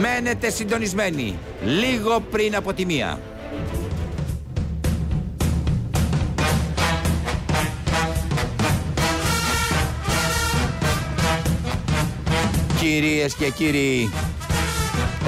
Μένετε 0.00 0.50
συντονισμένοι, 0.50 1.38
λίγο 1.64 2.20
πριν 2.30 2.56
από 2.56 2.72
τη 2.72 2.86
μία. 2.86 3.18
Κυρίες 12.84 13.34
και 13.34 13.50
κύριοι, 13.50 14.10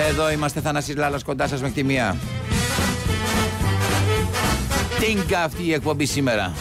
εδώ 0.08 0.30
είμαστε 0.30 0.60
Θανάσης 0.60 0.96
Λάλας 0.96 1.22
κοντά 1.22 1.46
σας 1.46 1.62
με 1.62 1.70
τη 1.70 1.84
μία. 1.84 2.16
Τίνκα 5.00 5.42
αυτή 5.42 5.64
η 5.64 5.72
εκπομπή 5.72 6.06
σήμερα; 6.06 6.52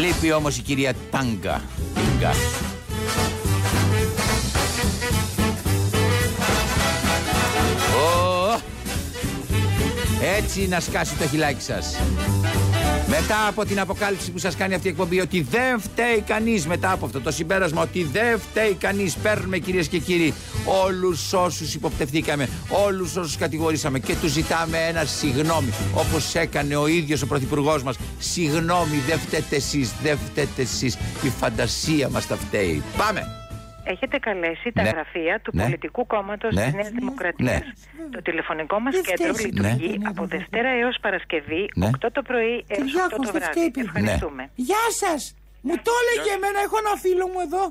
Λείπει 0.00 0.32
όμως 0.32 0.58
η 0.58 0.62
κυρία 0.62 0.94
Τάγκα. 1.10 1.62
Τίνκα. 1.94 2.30
Ω, 7.96 8.60
Έτσι 10.36 10.68
να 10.68 10.80
σκάσει 10.80 11.14
το 11.14 11.28
χιλάκι 11.28 11.62
σας. 11.62 11.96
Μετά 13.08 13.46
από 13.48 13.64
την 13.64 13.80
αποκάλυψη 13.80 14.30
που 14.30 14.38
σας 14.38 14.56
κάνει 14.56 14.74
αυτή 14.74 14.86
η 14.86 14.90
εκπομπή 14.90 15.20
ότι 15.20 15.40
δεν 15.50 15.80
φταίει 15.80 16.20
κανείς 16.26 16.66
μετά 16.66 16.92
από 16.92 17.06
αυτό 17.06 17.20
το 17.20 17.30
συμπέρασμα 17.30 17.82
ότι 17.82 18.04
δεν 18.04 18.38
φταίει 18.38 18.74
κανείς 18.74 19.14
παίρνουμε 19.14 19.58
κυρίες 19.58 19.88
και 19.88 19.98
κύριοι 19.98 20.34
όλους 20.84 21.32
όσους 21.32 21.74
υποπτευθήκαμε 21.74 22.48
όλους 22.68 23.16
όσους 23.16 23.36
κατηγορήσαμε 23.36 23.98
και 23.98 24.14
τους 24.14 24.30
ζητάμε 24.30 24.78
ένα 24.88 25.04
συγγνώμη 25.04 25.72
όπως 25.94 26.34
έκανε 26.34 26.76
ο 26.76 26.86
ίδιος 26.86 27.22
ο 27.22 27.26
Πρωθυπουργός 27.26 27.82
μας. 27.82 27.96
Συγγνώμη 28.18 29.02
δεν 29.06 29.18
φταίτε 29.18 29.56
εσείς 29.56 29.92
δεν 30.02 30.18
φταίτε 30.30 30.62
εσείς. 30.62 30.94
Η 31.22 31.28
φαντασία 31.40 32.08
μας 32.08 32.26
τα 32.26 32.36
φταίει. 32.36 32.82
Πάμε 32.96 33.45
Έχετε 33.92 34.16
καλέσει 34.28 34.68
τα 34.76 34.82
Ναι. 34.82 34.88
γραφεία 34.88 35.34
του 35.44 35.50
Ναι. 35.54 35.62
πολιτικού 35.62 36.06
κόμματος 36.06 36.54
Ναι. 36.54 36.64
της 36.64 36.72
Νέας 36.74 36.90
Δημοκρατίας. 36.98 37.60
Ναι. 37.60 38.08
Το 38.14 38.20
τηλεφωνικό 38.22 38.76
μας 38.80 38.92
Δεν 38.94 39.02
κέντρο 39.08 39.34
φταίει. 39.34 39.46
λειτουργεί 39.50 39.98
Ναι. 39.98 40.08
από 40.10 40.22
Δευτέρα 40.34 40.70
έως 40.82 40.96
Παρασκευή, 41.04 41.62
Ναι. 41.74 41.86
8 41.86 42.10
το 42.16 42.22
πρωί 42.22 42.54
έως 42.54 42.66
8 42.68 42.84
Κυριάκος, 42.84 43.26
το 43.26 43.32
δεν 43.32 43.40
βράδυ. 43.40 43.52
φταίει, 43.54 43.70
παιδί. 43.70 43.86
Ευχαριστούμε. 43.86 44.42
Γεια 44.68 44.84
σας! 45.02 45.20
Μου 45.68 45.76
το 45.86 45.92
έλεγε 46.02 46.30
εμένα, 46.38 46.58
έχω 46.66 46.76
ένα 46.84 46.94
φίλο 47.04 47.24
μου 47.32 47.40
εδώ, 47.46 47.64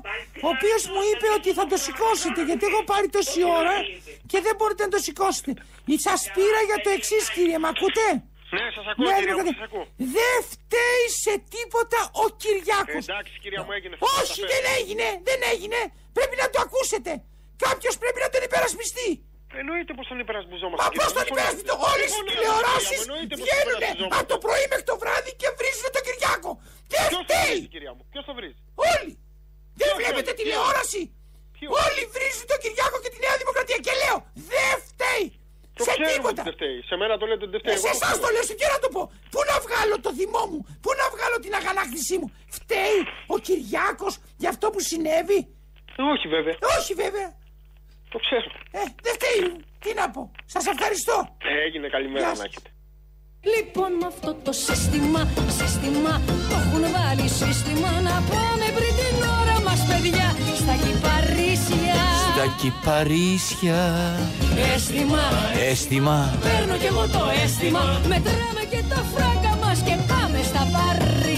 ο 0.46 0.48
οποίος 0.54 0.82
μου 0.92 1.02
είπε 1.10 1.26
ότι 1.38 1.50
θα 1.58 1.64
το 1.70 1.76
σηκώσετε, 1.86 2.40
γιατί 2.48 2.64
έχω 2.70 2.80
πάρει 2.92 3.08
τόση 3.16 3.40
ώρα 3.60 3.76
και 4.30 4.38
δεν 4.46 4.54
μπορείτε 4.58 4.82
να 4.86 4.90
το 4.94 5.00
σηκώσετε. 5.06 5.50
Σας 6.06 6.20
πήρα 6.34 6.60
για 6.70 6.78
το 6.84 6.90
εξής, 6.96 7.24
κύριε, 7.34 7.58
μ' 7.64 7.68
ακούτε; 7.74 8.04
Ναι, 8.56 8.64
σας 8.76 8.86
ακούω, 8.90 9.04
Ναι, 9.08 9.14
κυρία 9.18 9.34
μου, 9.38 9.44
ναι, 9.48 9.54
σας 9.58 9.64
ακούω. 9.68 9.86
Δεν 10.18 10.36
φταίει 10.52 11.04
σε 11.24 11.34
τίποτα 11.54 11.98
ο 12.24 12.26
Κυριάκος. 12.42 13.02
Εντάξει, 13.08 13.32
κυρία 13.44 13.62
μου, 13.66 13.72
έγινε. 13.78 13.94
Όχι, 14.20 14.40
δεν 14.52 14.64
έγινε, 14.78 15.06
δεν 15.28 15.40
έγινε. 15.52 15.80
Πρέπει 16.18 16.36
να 16.42 16.46
το 16.52 16.58
ακούσετε. 16.66 17.12
Κάποιος 17.66 17.94
πρέπει 18.02 18.18
να 18.24 18.28
τον 18.34 18.42
υπερασπιστεί. 18.48 19.08
Εννοείται 19.62 19.92
πως 19.98 20.06
τον 20.10 20.18
υπερασπιζόμαστε. 20.24 20.80
Μα 20.82 20.86
κύριε 20.92 21.00
πώς 21.02 21.10
μου, 21.12 21.16
τον 21.18 21.24
δεν 21.24 21.32
υπερασπιστεί, 21.32 21.70
φωνάζετε. 21.70 21.90
Όλες 21.92 22.10
Δεν 22.10 22.16
οι 22.16 22.16
φωνάζετε, 22.16 22.32
τηλεοράσεις 22.32 22.88
κυρία 22.90 22.98
μου, 22.98 23.06
εννοείται 23.06 23.34
πως 23.38 23.44
τον 23.44 23.48
βγαίνουν 23.48 23.74
υπερασπιζόμαστε. 23.76 24.16
από 24.20 24.26
το 24.32 24.36
πρωί 24.44 24.64
μέχρι 24.72 24.86
το 24.90 24.96
βράδυ 25.02 25.30
και 25.40 25.48
βρίζουν 25.58 25.88
τον 25.96 26.02
Κυριάκο. 26.06 26.50
Δεν 26.92 27.00
Ποιος 27.00 27.12
το 27.14 27.20
φταίει. 27.26 27.50
βρίζει, 27.54 27.68
κυρία 27.74 27.92
μου, 27.96 28.02
ποιος 28.12 28.24
το 28.28 28.32
βρίζει; 28.38 28.58
Όλοι! 28.92 29.12
Δεν 29.80 29.88
Ποιος, 29.88 29.98
βλέπετε 30.00 30.30
ποιος, 30.30 30.38
τηλεόραση! 30.40 31.02
Ποιος; 31.56 31.68
Όλοι 31.84 32.02
βρίζουν 32.14 32.46
τον 32.52 32.58
Κυριάκο 32.64 32.96
και 33.04 33.10
τη 33.14 33.18
Νέα 33.24 33.34
Δημοκρατία 33.42 33.78
και 33.86 33.92
λέω 34.02 34.16
δεν 34.50 34.74
φταίει! 34.88 35.26
Το 35.78 35.82
σε 35.86 35.90
ξέρουμε 35.92 36.12
τίποτα! 36.14 36.40
ότι 36.42 36.46
δεν 36.48 36.54
φταίει. 36.58 36.78
Σε 36.90 36.94
μένα 37.00 37.12
το 37.20 37.24
λέτε 37.30 37.42
ότι 37.46 37.52
δεν 37.56 37.60
Ε, 37.60 37.64
φταίει. 37.64 37.76
σε 37.84 37.88
εγώ 37.88 37.96
εσάς 37.96 38.10
ξέρω. 38.12 38.22
το 38.24 38.28
λέω 38.34 38.44
στην 38.48 38.56
και 38.60 38.68
να 38.74 38.78
το 38.84 38.88
πω! 38.94 39.02
Πού 39.32 39.40
να 39.50 39.56
βγάλω 39.64 39.94
το 40.06 40.10
θυμό 40.18 40.42
μου, 40.50 40.60
πού 40.82 40.90
να 41.00 41.06
βγάλω 41.14 41.36
την 41.44 41.52
αγανάκτησή 41.60 42.14
μου! 42.20 42.28
Φταίει 42.58 42.98
ο 43.34 43.36
Κυριάκος 43.46 44.12
για 44.42 44.48
αυτό 44.54 44.66
που 44.72 44.80
συνέβη! 44.90 45.40
Όχι 46.12 46.26
βέβαια. 46.34 46.56
Όχι 46.78 46.92
βέβαια! 47.02 47.28
Το 48.12 48.18
ξέρω. 48.24 48.48
Ε, 48.80 48.82
δεν 49.04 49.12
φταίει! 49.18 49.40
Τι 49.82 49.90
να 50.00 50.04
πω! 50.14 50.22
Σας 50.54 50.64
ευχαριστώ! 50.74 51.16
Έγινε 51.66 51.86
καλημέρα 51.88 52.20
Γεια 52.20 52.28
να 52.28 52.34
σας. 52.36 52.44
έχετε. 52.48 52.70
Λοιπόν 53.54 53.90
με 54.00 54.06
αυτό 54.12 54.30
το 54.46 54.52
σύστημα, 54.66 55.20
σύστημα 55.60 56.12
Το 56.50 56.54
έχουν 56.64 56.84
βάλει 56.96 57.28
σύστημα 57.40 57.90
Να 58.08 58.16
πάμε 58.32 58.66
πριν 58.76 58.92
την 59.00 59.16
ώρα 59.40 59.56
μας 59.66 59.80
παιδιά 59.88 60.28
Στα 60.62 60.74
κυπαρίσια 60.84 61.96
Τα 62.38 62.46
κυπαρίσια 62.60 63.80
Αίσθημα, 64.74 65.24
Αίσθημα 65.68 66.18
παίρνω 66.42 66.76
κι 66.82 66.88
εγώ 66.92 67.04
το 67.16 67.22
αίσθημα 67.42 67.82
Μετράμε 68.12 68.62
και 68.72 68.80
τα 68.92 69.00
φράγκα 69.12 69.52
μας 69.62 69.78
Και 69.86 69.96
πάμε 70.10 70.38
στα 70.50 70.62
Παρίσια 70.74 71.35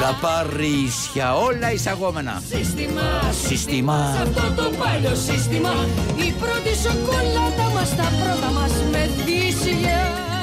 Τα 0.00 0.18
Παρίσια 0.20 1.34
όλα 1.36 1.72
εισαγόμενα. 1.72 2.42
Σύστημα, 2.48 3.02
Σύστημα. 3.46 4.14
Σε 4.16 4.22
αυτό 4.22 4.62
το 4.62 4.70
παλιό 4.78 5.14
σύστημα 5.14 5.72
Η 6.16 6.32
πρώτη 6.40 6.72
σοκολάτα 6.84 7.70
μας 7.74 7.96
Τα 7.96 8.12
πρώτα 8.20 8.50
μας 8.52 8.72
μεθύσια 8.90 10.00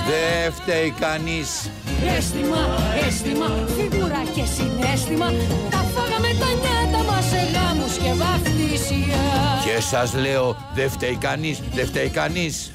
Δεν 0.10 0.54
φταίει 0.54 0.94
κανείς. 1.00 1.70
Αίσθημα, 2.18 2.62
αίσθημα, 3.08 3.50
φιγούρα 3.76 4.24
και 4.36 4.44
συνέστημα 4.56 5.26
Τα 5.70 5.86
φάγαμε 5.94 6.28
τα 6.40 6.50
νιάτα 6.62 7.12
μας 7.12 7.26
σε 7.26 7.42
γάμους 7.54 7.94
και 7.98 8.12
βαφτίσια. 8.14 9.24
Και 9.66 9.82
σας 9.82 10.14
λέω 10.14 10.56
δεν 10.74 10.90
φταίει 10.90 11.16
κανείς 11.16 11.62
Δεν 11.74 11.86
φταίει 11.86 12.10
κανείς. 12.10 12.72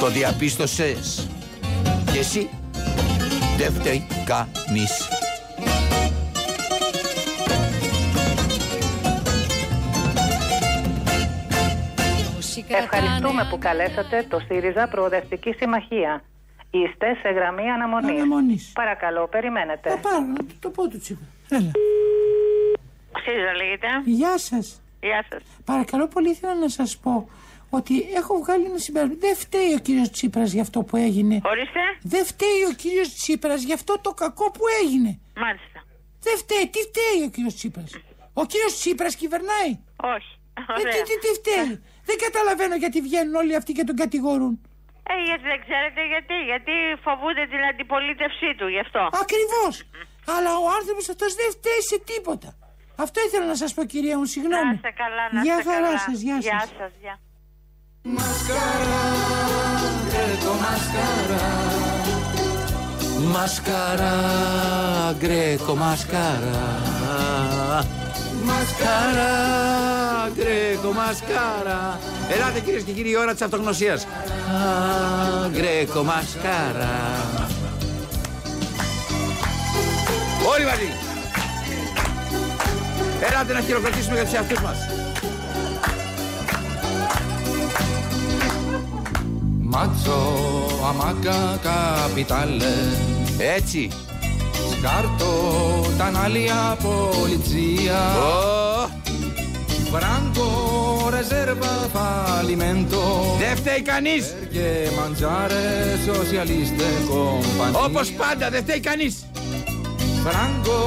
Το 0.00 0.08
διαπίστωσες. 0.10 1.28
Και 2.12 2.18
εσύ 2.18 2.48
Δεν 3.56 3.72
φταίει 3.72 4.06
κανείς 4.24 5.08
Ευχαριστούμε 12.68 13.46
που 13.50 13.58
καλέσατε 13.58 14.26
το 14.28 14.38
ΣΥΡΙΖΑ 14.38 14.88
Προοδευτική 14.88 15.52
Συμμαχία. 15.52 16.22
Είστε 16.70 17.06
σε 17.22 17.28
γραμμή 17.28 17.70
αναμονής. 17.70 18.10
Αναμονής. 18.10 18.72
Παρακαλώ, 18.74 19.28
περιμένετε. 19.28 19.90
Θα 19.90 19.96
πάρω 19.96 20.20
να 20.20 20.34
του 20.34 20.54
το 20.60 20.70
πω 20.70 20.88
του 20.88 20.98
Τσίπρα. 20.98 21.26
Έλα. 21.48 21.70
ΣΥΡΙΖΑ 23.24 23.54
λέγεται. 23.56 23.86
Γεια 24.04 24.38
σας. 24.38 24.82
Γεια 25.00 25.24
σας. 25.30 25.42
Παρακαλώ 25.64 26.08
πολύ 26.08 26.30
ήθελα 26.30 26.54
να 26.54 26.68
σας 26.68 26.96
πω 26.96 27.28
ότι 27.76 27.94
έχω 28.20 28.32
βγάλει 28.42 28.64
ένα 28.64 28.78
συμπέρασμα. 28.78 29.16
Δεν 29.18 29.34
φταίει 29.36 29.72
ο 29.78 29.78
κύριος 29.78 30.10
Τσίπρας 30.10 30.52
για 30.52 30.62
αυτό 30.62 30.82
που 30.82 30.96
έγινε. 30.96 31.40
Ορίστε. 31.44 31.80
Δεν 32.02 32.24
φταίει 32.30 32.60
ο 32.70 32.72
κύριος 32.82 33.08
Τσίπρας 33.14 33.62
για 33.62 33.74
αυτό 33.74 33.98
το 34.00 34.10
κακό 34.22 34.50
που 34.50 34.64
έγινε. 34.82 35.10
Μάλιστα. 35.44 35.78
Δεν 36.26 36.36
φταίει. 36.42 36.64
Τι 36.74 36.80
φταίει 36.88 37.18
ο 37.26 37.30
κύριος 37.34 37.54
Τσίπρας. 37.54 37.90
Ο 38.32 38.44
κύριος 38.50 38.72
Τσίπρας 38.78 39.14
κυβερνάει. 39.16 39.72
Όχι. 40.14 40.32
Ε, 40.78 40.82
τι, 40.90 41.02
τι, 41.08 41.14
τι 41.24 41.30
φταίει. 41.40 41.82
Δεν 42.08 42.16
καταλαβαίνω 42.24 42.74
γιατί 42.82 42.98
βγαίνουν 43.00 43.34
όλοι 43.34 43.54
αυτοί 43.60 43.72
και 43.72 43.84
τον 43.84 43.96
κατηγορούν. 44.02 44.54
Ε, 45.10 45.14
γιατί 45.28 45.44
δεν 45.52 45.60
ξέρετε 45.66 46.00
γιατί. 46.12 46.36
Γιατί 46.50 46.72
φοβούνται 47.06 47.44
την 47.52 47.62
αντιπολίτευσή 47.70 48.50
του, 48.58 48.66
γι' 48.74 48.82
αυτό. 48.86 49.02
Ακριβώς. 49.24 49.74
Αλλά 50.36 50.52
ο 50.64 50.66
άνθρωπος 50.78 51.04
αυτός 51.08 51.30
δεν 51.40 51.48
φταίει 51.56 51.80
σε 51.90 51.96
τίποτα. 52.10 52.50
Αυτό 52.96 53.18
ήθελα 53.26 53.46
να 53.46 53.54
σας 53.62 53.74
πω 53.74 53.84
κυρία 53.84 54.18
μου, 54.18 54.24
συγγνώμη. 54.24 54.64
Να 54.64 54.72
είστε 54.72 54.92
καλά, 55.02 55.24
να 55.32 55.40
Γεια 55.42 55.56
είστε 55.58 55.70
χαρά 55.72 55.86
καλά. 55.86 55.98
σας, 55.98 56.20
γεια 56.26 56.42
σας. 56.42 56.72
σας, 56.78 56.92
γεια. 57.00 57.14
Μασκαρά 58.06 59.00
Γκρέκο 65.18 65.74
μασκαρά. 65.74 66.66
Μασκαρά 68.44 69.32
Γκρέκο 70.34 70.92
μασκαρά. 70.92 71.98
Ελάτε 72.28 72.60
κυρίες 72.60 72.82
και 72.82 72.92
κύριοι 72.92 73.10
η 73.10 73.16
ώρα 73.16 73.32
της 73.32 73.42
αυτογνωσίας. 73.42 74.04
Α, 74.04 74.08
Γκρέκο 75.48 76.02
μασκαρά. 76.02 77.28
Όλοι 80.54 80.64
μαζί. 80.64 80.90
Ελάτε 83.20 83.52
να 83.52 83.60
χειροκροτήσουμε 83.60 84.14
για 84.14 84.24
τους 84.24 84.32
εαυτούς 84.32 84.60
μας 84.60 84.83
Μάτσο, 89.74 90.32
αμάκα, 90.88 91.58
καπιτάλε. 91.62 92.74
Έτσι. 93.56 93.88
Σκάρτο, 94.70 95.32
ήταν 95.94 96.16
άλλη 96.16 96.50
πολιτσία. 96.82 98.00
Φράγκο, 99.92 101.08
ρεζέρβα, 101.10 101.88
φαλιμέντο. 101.92 103.36
Δεν 103.38 103.56
φταίει 103.56 103.82
κανείς. 103.82 104.34
Και 104.52 104.88
μαντζάρες, 104.98 105.98
σοσιαλίστε, 106.06 106.84
κομπάνια. 107.08 107.80
Όπως 107.84 108.10
πάντα, 108.10 108.50
δεν 108.50 108.62
φταίει 108.62 108.80
κανείς. 108.80 109.24
Φράγκο, 110.24 110.78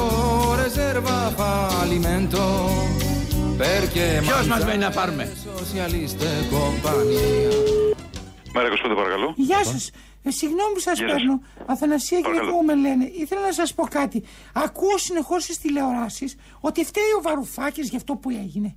ρεζέρβα, 0.63 1.33
φαλιμέντο. 1.37 2.69
Ποιος 4.21 4.47
μας 4.47 4.65
μένει 4.65 4.77
να 4.77 4.89
πάρουμε; 4.89 5.31
Σοσιαλίστε, 5.57 6.25
κομπανία. 6.49 7.86
Μέρα 8.57 8.69
25 8.91 8.95
παρακαλώ. 8.95 9.33
Γεια 9.37 9.63
σας. 9.63 9.91
Ε, 10.23 10.31
συγγνώμη 10.31 10.73
που 10.73 10.79
σας 10.79 10.97
Γεια 10.97 11.07
σας. 11.09 11.17
παίρνω. 11.17 11.41
Αθανασία 11.65 12.19
Παρακαλώ. 12.21 12.45
Κυριακού 12.45 12.65
με 12.65 12.75
λένε. 12.75 13.05
Ήθελα 13.23 13.41
να 13.41 13.51
σας 13.51 13.73
πω 13.73 13.83
κάτι. 13.83 14.23
Ακούω 14.53 14.97
συνεχώς 14.97 15.43
στις 15.43 15.57
τηλεοράσεις 15.57 16.35
ότι 16.59 16.85
φταίει 16.85 17.11
ο 17.17 17.21
Βαρουφάκης 17.21 17.89
για 17.89 17.97
αυτό 17.97 18.15
που 18.15 18.29
έγινε. 18.29 18.75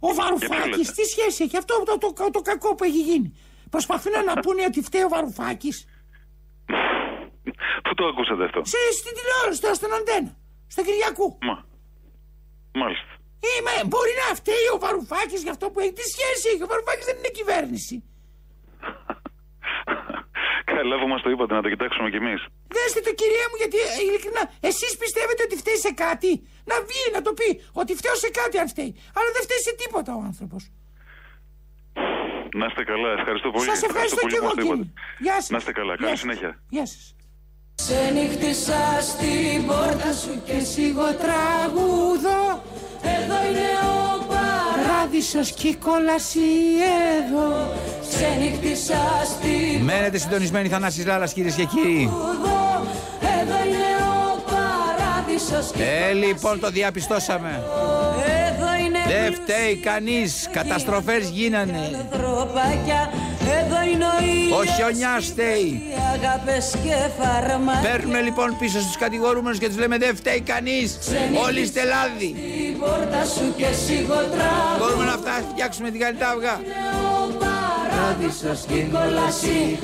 Ο 0.00 0.14
Βαρουφάκης, 0.14 0.76
λέτε; 0.76 0.92
τι 0.96 1.04
σχέση 1.14 1.42
έχει; 1.44 1.56
Αυτό 1.56 1.82
το, 1.86 1.98
το, 1.98 2.12
το, 2.12 2.30
το 2.30 2.40
κακό 2.40 2.74
που 2.74 2.84
έχει 2.84 3.02
γίνει. 3.10 3.28
Προσπαθούν 3.70 4.12
να 4.26 4.34
πούνε 4.40 4.62
ότι 4.70 4.82
φταίει 4.82 5.02
ο 5.02 5.08
Βαρουφάκης. 5.08 5.76
Πού 7.84 7.94
το 7.94 8.04
ακούσατε 8.10 8.44
αυτό; 8.44 8.60
Σε, 8.64 8.80
στην 9.00 9.12
τηλεόραση 9.18 9.60
τώρα, 9.60 9.74
στον 9.74 9.92
αντένα. 9.98 10.30
Στον 10.66 10.84
Κυριακού. 10.84 11.38
Μα. 11.48 11.56
Μάλιστα. 12.80 13.12
Είμαι, 13.50 13.74
μπορεί 13.90 14.12
να 14.22 14.34
φταίει 14.34 14.66
ο 14.74 14.78
Βαρουφάκης 14.84 15.42
για 15.42 15.50
αυτό 15.50 15.70
που 15.70 15.80
έχει. 15.80 15.92
Τι 15.92 16.04
σχέση 16.14 16.44
έχει, 16.52 16.62
ο 16.62 16.66
Βαρουφάκης 16.72 17.04
δεν 17.04 17.16
είναι 17.18 17.32
κυβέρνηση. 17.38 17.96
Καλά 20.78 20.94
που 21.00 21.08
μας 21.12 21.20
το 21.24 21.28
είπατε 21.32 21.52
να 21.58 21.62
το 21.64 21.68
κοιτάξουμε 21.72 22.08
κι 22.12 22.18
εμείς. 22.22 22.40
Δέστε 22.76 23.00
το 23.08 23.12
κυρία 23.20 23.46
μου, 23.50 23.56
γιατί 23.62 23.76
ε, 23.88 23.90
ειλικρινά, 24.06 24.42
εσείς 24.70 24.92
πιστεύετε 25.02 25.42
ότι 25.48 25.56
φταίει 25.62 25.78
σε 25.86 25.92
κάτι; 26.04 26.30
Να 26.70 26.76
βγει, 26.88 27.04
να 27.16 27.20
το 27.26 27.32
πει. 27.38 27.48
Ότι 27.80 27.92
φταίω 28.00 28.16
σε 28.24 28.28
κάτι 28.40 28.56
αν 28.62 28.66
φταίει. 28.72 28.90
Αλλά 29.16 29.28
δεν 29.36 29.42
φταίει 29.46 29.60
σε 29.68 29.72
τίποτα 29.82 30.10
ο 30.18 30.20
άνθρωπος. 30.30 30.62
Να 32.60 32.64
είστε 32.68 32.82
καλά, 32.92 33.08
ευχαριστώ 33.18 33.48
πολύ. 33.54 33.68
Σας 33.72 33.82
ευχαριστώ 33.88 34.20
πολύ 34.20 34.32
και 34.32 34.38
που 34.40 34.44
εγώ 34.44 34.54
μας 34.54 34.58
το 34.60 34.62
κύριε. 34.66 34.84
είπατε. 34.84 35.00
Γεια 35.26 35.36
σας. 35.42 35.50
Να 35.54 35.58
είστε 35.60 35.72
καλά, 35.78 35.92
καλή 35.96 36.16
συνέχεια. 36.24 36.50
Γεια 36.76 36.86
σας. 36.92 37.04
Ξενύχτησα 37.80 38.82
στην 39.10 39.66
πόρτα 39.66 40.10
σου 40.22 40.34
και 40.46 40.58
σίγω 40.72 41.08
τραγούδο 41.24 42.36
Εδώ 43.16 43.36
είναι 43.48 43.66
ο 45.18 45.20
Παράδεισος 45.20 45.52
και 45.52 45.68
η 45.68 45.74
κόλαση 45.74 46.40
εδώ. 47.18 47.70
Ξενύχτησα 48.10 49.00
στην 49.24 49.84
Μένετε 49.84 50.18
συντονισμένοι 50.18 50.68
Θανάσης 50.68 51.06
Λάλας 51.06 51.32
κυρίες 51.32 51.54
και 51.54 51.64
κύριοι. 51.64 52.10
πόρτα 52.10 52.82
Εδώ 53.40 53.56
είναι 53.66 53.88
ο 54.00 54.42
παράδεισος 54.50 55.70
και 55.76 55.82
Ε, 56.08 56.12
λοιπόν 56.12 56.60
το 56.60 56.70
διαπιστώσαμε. 56.70 57.62
Εδώ 58.48 58.84
είναι 58.86 58.98
Δεν 59.08 59.34
φταίει 59.34 59.76
κανείς. 59.76 60.48
Καταστροφές 60.52 61.28
γίνανε. 61.28 62.06
τροπάκια 62.10 63.10
Εδώ 63.60 63.78
είναι 63.92 64.04
ο 64.04 64.24
ήλιος 64.24 64.58
Ο 64.58 64.64
χιονιάς 64.64 65.24
φταίει. 65.24 65.82
Οι 65.88 65.94
αγάπες 66.14 66.74
και 66.84 66.94
φαρμάκια 67.18 67.90
Παίρνουμε 67.90 68.20
λοιπόν 68.20 68.56
πίσω 68.58 68.80
στους 68.80 68.96
κατηγορούμενους 68.96 69.58
και 69.58 69.66
τους 69.66 69.78
λέμε 69.78 69.98
δεν 69.98 70.16
φταίει 70.16 70.40
κανείς. 70.40 70.98
Όλοι 71.46 71.60
είστε 71.60 71.80
λάδι. 71.84 72.34
Στην 72.78 72.90
πόρτα 72.90 73.24
σου 73.24 73.54
και 73.56 73.66
σίγω 73.86 74.14
τραγούδο 74.14 74.78
Μπορούμε 74.78 75.04
να 75.04 75.16
φτά- 75.16 75.44
φτιάξουμε 75.52 75.90
την 75.90 76.00
καλή 76.00 76.16
τάβγα. 76.16 76.54
Ο 76.54 77.32
παράδεισος 77.42 78.60
και 78.68 78.74
η 78.74 78.90
κόλαση. 78.92 79.78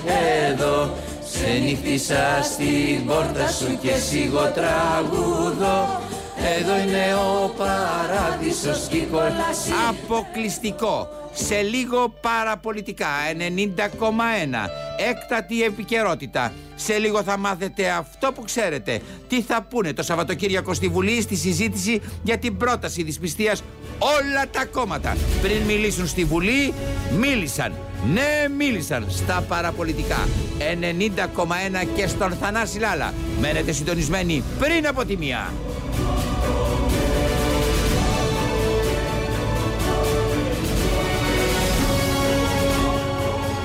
Εδώ 0.48 0.90
Ξενύχτησα 1.32 2.24
στην 2.42 3.06
πόρτα 3.06 3.46
σου 3.58 3.78
και 3.82 3.94
σίγω 4.08 4.44
τραγούδο 4.58 6.00
Εδώ 6.46 6.78
είναι 6.78 7.14
ο 7.14 7.48
παράδεισος 7.48 8.86
και 8.90 8.96
η 8.96 9.08
κόλαση 9.10 9.70
Αποκλειστικό. 9.88 11.08
Σε 11.32 11.60
λίγο 11.60 12.14
παραπολιτικά. 12.20 13.06
90,1. 13.38 14.68
Έκτατη 15.10 15.62
επικαιρότητα. 15.62 16.52
Σε 16.74 16.98
λίγο 16.98 17.22
θα 17.22 17.38
μάθετε 17.38 17.88
αυτό 17.88 18.32
που 18.32 18.42
ξέρετε. 18.42 19.00
Τι 19.28 19.42
θα 19.42 19.62
πούνε 19.62 19.92
το 19.92 20.02
Σαββατοκύριακο 20.02 20.74
στη 20.74 20.88
Βουλή 20.88 21.22
στη 21.22 21.36
συζήτηση 21.36 22.00
για 22.22 22.38
την 22.38 22.56
πρόταση 22.56 23.02
δυσπιστίας 23.02 23.62
όλα 23.98 24.48
τα 24.50 24.64
κόμματα. 24.64 25.16
Πριν 25.42 25.62
μιλήσουν 25.62 26.06
στη 26.06 26.24
Βουλή, 26.24 26.74
μίλησαν. 27.18 27.72
Ναι, 28.12 28.54
μίλησαν 28.56 29.06
στα 29.08 29.44
παραπολιτικά. 29.48 30.28
90,1 30.58 31.86
και 31.96 32.06
στον 32.06 32.32
Θανάση 32.32 32.78
Λάλα. 32.78 33.14
Μένετε 33.40 33.72
συντονισμένοι 33.72 34.42
πριν 34.58 34.86
από 34.86 35.04
τη 35.04 35.16
μία. 35.16 35.52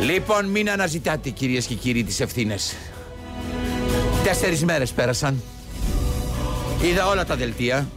Λοιπόν, 0.01 0.45
μην 0.45 0.69
αναζητάτε 0.69 1.29
κυρίες 1.29 1.65
και 1.65 1.75
κύριοι 1.75 2.03
τις 2.03 2.19
ευθύνες. 2.19 2.75
Τέσσερις 4.23 4.63
μέρες 4.63 4.91
πέρασαν. 4.91 5.41
Είδα 6.81 7.07
όλα 7.07 7.25
τα 7.25 7.35
δελτία. 7.35 7.88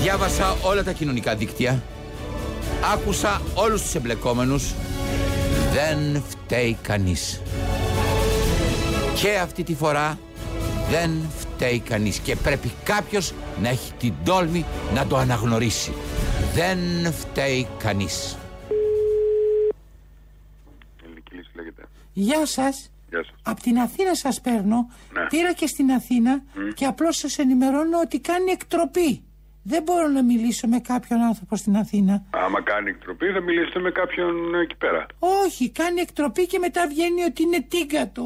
Διάβασα 0.00 0.56
όλα 0.62 0.84
τα 0.84 0.92
κοινωνικά 0.92 1.34
δίκτυα. 1.34 1.82
Άκουσα 2.92 3.42
όλους 3.54 3.82
τους 3.82 3.94
εμπλεκόμενους. 3.94 4.74
Δεν 5.72 6.22
φταίει 6.28 6.78
κανείς. 6.82 7.42
Και 9.14 9.38
αυτή 9.38 9.62
τη 9.62 9.74
φορά 9.74 10.18
δεν 10.90 11.10
φταίει 11.38 11.80
κανείς. 11.80 12.18
Και 12.18 12.36
πρέπει 12.36 12.72
κάποιος 12.84 13.32
να 13.62 13.68
έχει 13.68 13.92
την 13.98 14.14
τόλμη 14.24 14.64
να 14.94 15.06
το 15.06 15.16
αναγνωρίσει. 15.16 15.92
Δεν 16.54 16.78
φταίει 17.12 17.68
κανείς. 17.78 18.36
Ελληνική 21.04 21.34
λύση 21.34 21.50
λέγεται. 21.54 21.82
Γεια 22.20 22.46
σας. 22.46 22.90
Γεια 23.10 23.22
σας. 23.24 23.34
Από 23.42 23.60
την 23.60 23.78
Αθήνα 23.78 24.14
σας 24.14 24.40
παίρνω. 24.40 24.90
Ναι. 25.12 25.26
Πήρα 25.26 25.52
και 25.52 25.66
στην 25.66 25.90
Αθήνα 25.90 26.42
και 26.74 26.84
απλώς 26.84 27.16
σας 27.16 27.38
ενημερώνω 27.38 27.98
ότι 28.04 28.20
κάνει 28.20 28.50
εκτροπή. 28.50 29.22
Δεν 29.62 29.82
μπορώ 29.82 30.08
να 30.08 30.22
μιλήσω 30.24 30.66
με 30.68 30.78
κάποιον 30.78 31.20
άνθρωπο 31.20 31.56
στην 31.56 31.76
Αθήνα. 31.76 32.24
Άμα 32.30 32.62
κάνει 32.62 32.88
εκτροπή 32.90 33.26
θα 33.26 33.40
μιλήσετε 33.40 33.78
με 33.80 33.90
κάποιον 33.90 34.54
εκεί 34.62 34.76
πέρα. 34.76 35.06
Όχι, 35.44 35.70
κάνει 35.70 36.00
εκτροπή 36.00 36.46
και 36.46 36.58
μετά 36.58 36.86
βγαίνει 36.88 37.22
ότι 37.22 37.42
είναι 37.42 37.60
τίγκα 37.68 38.10
το, 38.12 38.24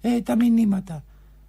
ε, 0.00 0.20
τα 0.20 0.36
μηνύματα. 0.36 0.94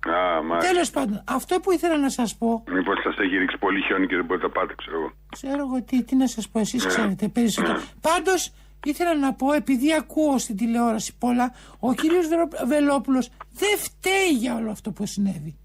Α, 0.10 0.44
μα. 0.44 0.58
Τέλος 0.58 0.90
πάντων, 0.90 1.24
αυτό 1.28 1.60
που 1.60 1.72
ήθελα 1.72 1.98
να 1.98 2.10
σας 2.10 2.36
πω, 2.38 2.64
Μήπως 2.72 3.02
σας 3.04 3.18
έχει 3.18 3.38
ρίξει 3.38 3.58
πολύ 3.58 3.82
χιόνι 3.82 4.08
και 4.08 4.16
δεν 4.16 4.26
μπορείτε 4.26 4.46
να 4.46 4.52
πάτε, 4.52 4.74
ξέρω 4.78 4.98
εγώ. 4.98 5.12
ξέρω 5.30 5.58
εγώ 5.60 5.84
τι, 5.84 6.04
τι 6.04 6.16
να 6.16 6.28
σας 6.28 6.50
πω, 6.50 6.60
εσείς 6.60 6.86
ξέρετε 6.86 7.28
περισσότερο. 7.28 7.82
Πάντως, 8.02 8.54
ήθελα 8.84 9.16
να 9.18 9.34
πω, 9.34 9.52
επειδή 9.54 9.94
ακούω 9.94 10.38
στην 10.38 10.56
τηλεόραση 10.58 11.18
πολλά, 11.18 11.54
ο 11.80 11.94
κύριος 11.94 12.26
Βελόπουλος 12.68 13.30
δεν 13.52 13.78
φταίει 13.78 14.30
για 14.38 14.56
όλο 14.56 14.72
αυτό 14.72 14.92
που 14.92 15.06
συνέβη. 15.06 15.58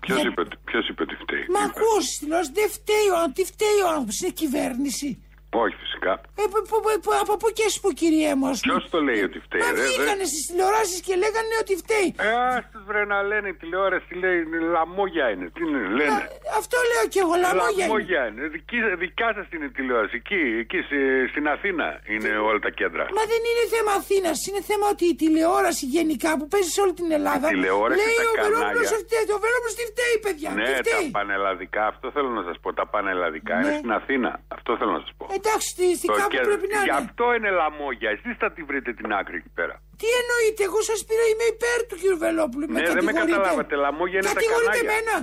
Ποιος 0.00 0.20
Για- 0.20 0.30
είπε, 0.30 0.40
ότι- 0.40 0.56
ποιος 0.64 0.88
είπε 0.88 1.02
ότι 1.02 1.14
φταίει; 1.14 1.44
Μα 1.52 1.60
ακούω 1.60 2.00
στην 2.00 2.18
τηλεόραση, 2.18 2.52
δεν 2.54 2.68
φταίει 2.70 3.06
ο 3.12 3.14
άνθρωπο. 3.14 3.32
Τι 3.34 3.44
φταίει 3.44 3.78
ο 3.84 3.88
άνθρωπος, 3.88 4.20
είναι 4.20 4.30
κυβέρνηση. 4.30 5.22
Όχι 5.64 5.76
φυσικά. 5.82 6.12
Ε, 6.42 6.44
που- 6.52 6.64
που- 6.68 6.80
που- 6.84 7.00
που- 7.04 7.16
από 7.24 7.34
πού 7.40 7.48
και 7.56 7.64
εσύ 7.68 7.78
που 7.84 7.90
κυρία 8.00 8.32
μου, 8.38 8.46
ας 8.52 8.56
πούμε. 8.60 8.68
Ποιος 8.74 8.84
το 8.94 8.98
λέει 9.08 9.22
ότι 9.28 9.38
φταίει, 9.46 9.60
Μα 9.64 9.70
ρε, 9.70 9.80
βγήκανε 9.86 10.24
δε; 10.26 10.30
στις 10.32 10.42
τηλεοράσεις 10.48 10.98
και 11.06 11.14
λέγανε 11.22 11.54
ότι 11.62 11.72
φταίει. 11.82 12.08
Ε, 12.28 12.30
άστος 12.56 12.82
βρε 12.88 13.02
να 13.12 13.18
λένε 13.30 13.48
η 13.54 13.56
τηλεόραση, 13.62 14.12
λέει, 14.22 14.38
λαμόγια 14.74 15.26
είναι. 15.32 15.46
Τι 15.54 15.60
είναι, 15.66 15.80
λένε. 15.98 16.20
Αυτό 16.60 16.76
λέω 16.92 17.04
και 17.12 17.20
εγώ, 17.24 17.34
λαμόγια. 17.44 17.70
είναι. 17.72 17.82
Λαμόγια 17.82 18.22
είναι. 18.28 18.42
Δική, 18.56 18.78
δικά 19.04 19.28
σας 19.38 19.46
είναι 19.54 19.66
η 19.70 19.74
τηλεόραση. 19.78 20.14
Εκεί, 20.22 20.40
εκεί 20.64 20.78
στη- 20.86 21.24
στην 21.32 21.44
Αθήνα 21.54 21.86
είναι 22.12 22.30
όλα 22.48 22.60
τα 22.66 22.70
κέντρα. 22.80 23.02
Μα 23.18 23.24
δεν 23.32 23.40
είναι 23.48 23.64
θέμα 23.74 23.92
Αθήνας, 24.00 24.38
είναι 24.48 24.60
θέμα 24.70 24.86
ότι 24.94 25.04
η 25.12 25.16
τηλεόραση 25.22 25.84
γενικά 25.96 26.30
που 26.38 26.46
παίζει 26.52 26.70
σε 26.76 26.80
όλη 26.84 26.94
την 27.00 27.08
Ελλάδα. 27.18 27.46
Η 27.48 27.52
τηλεόραση, 27.54 27.98
λέει 28.04 28.16
τα 28.18 28.24
ο 28.30 28.34
Βελόπουλο 28.44 28.66
κανάλια. 28.66 28.98
φταίει. 29.04 29.24
Ο 29.36 29.40
Βελόπουλο 29.44 29.72
τι 29.78 29.84
φταίει, 29.92 30.16
παιδιά. 30.26 30.48
Ναι, 30.58 30.64
τι 30.68 30.72
τα 30.76 30.82
φταίει. 30.82 31.08
πανελλαδικά, 31.18 31.82
αυτό 31.92 32.06
θέλω 32.16 32.30
να 32.38 32.42
σας 32.48 32.56
πω. 32.62 32.68
Τα 32.80 32.86
πανελλαδικά 32.94 33.54
Ναι. 33.54 33.60
είναι 33.66 33.72
στην 33.80 33.92
Αθήνα. 33.98 34.30
Αυτό 34.56 34.70
θέλω 34.78 34.92
να 34.98 35.02
σας 35.04 35.12
πω. 35.18 35.24
Εντάξει, 35.38 35.66
στη, 35.74 35.86
στη 36.00 36.06
Το 36.10 36.14
κάπου 36.20 36.30
και- 36.34 36.46
πρέπει 36.50 36.66
να 36.74 36.80
Γι' 36.86 36.90
είναι. 36.90 37.00
αυτό 37.04 37.24
είναι 37.36 37.50
λαμόγια. 37.60 38.10
Εσείς 38.16 38.34
θα 38.42 38.48
τη 38.54 38.60
βρείτε 38.68 38.90
την 38.98 39.08
άκρη 39.18 39.36
εκεί 39.42 39.52
πέρα. 39.58 39.74
Τι 40.00 40.06
εννοείτε, 40.20 40.60
εγώ 40.68 40.80
σας 40.90 41.00
πήρα, 41.08 41.24
είμαι 41.32 41.46
υπέρ 41.54 41.78
του 41.88 41.96
κύριου 42.00 42.18
Βελόπουλου. 42.24 42.64
Ναι, 42.66 42.72
δεν 42.82 43.04
με 43.08 43.12
κατηγορείτε. 43.12 43.36
καταλάβατε. 43.36 43.74
Λαμόγια 43.84 44.18
είναι 44.18 44.28
τα 44.28 44.34
Κατηγορείτε 44.38 44.78
κανάλια. 44.80 44.92
εμένα. 44.92 45.16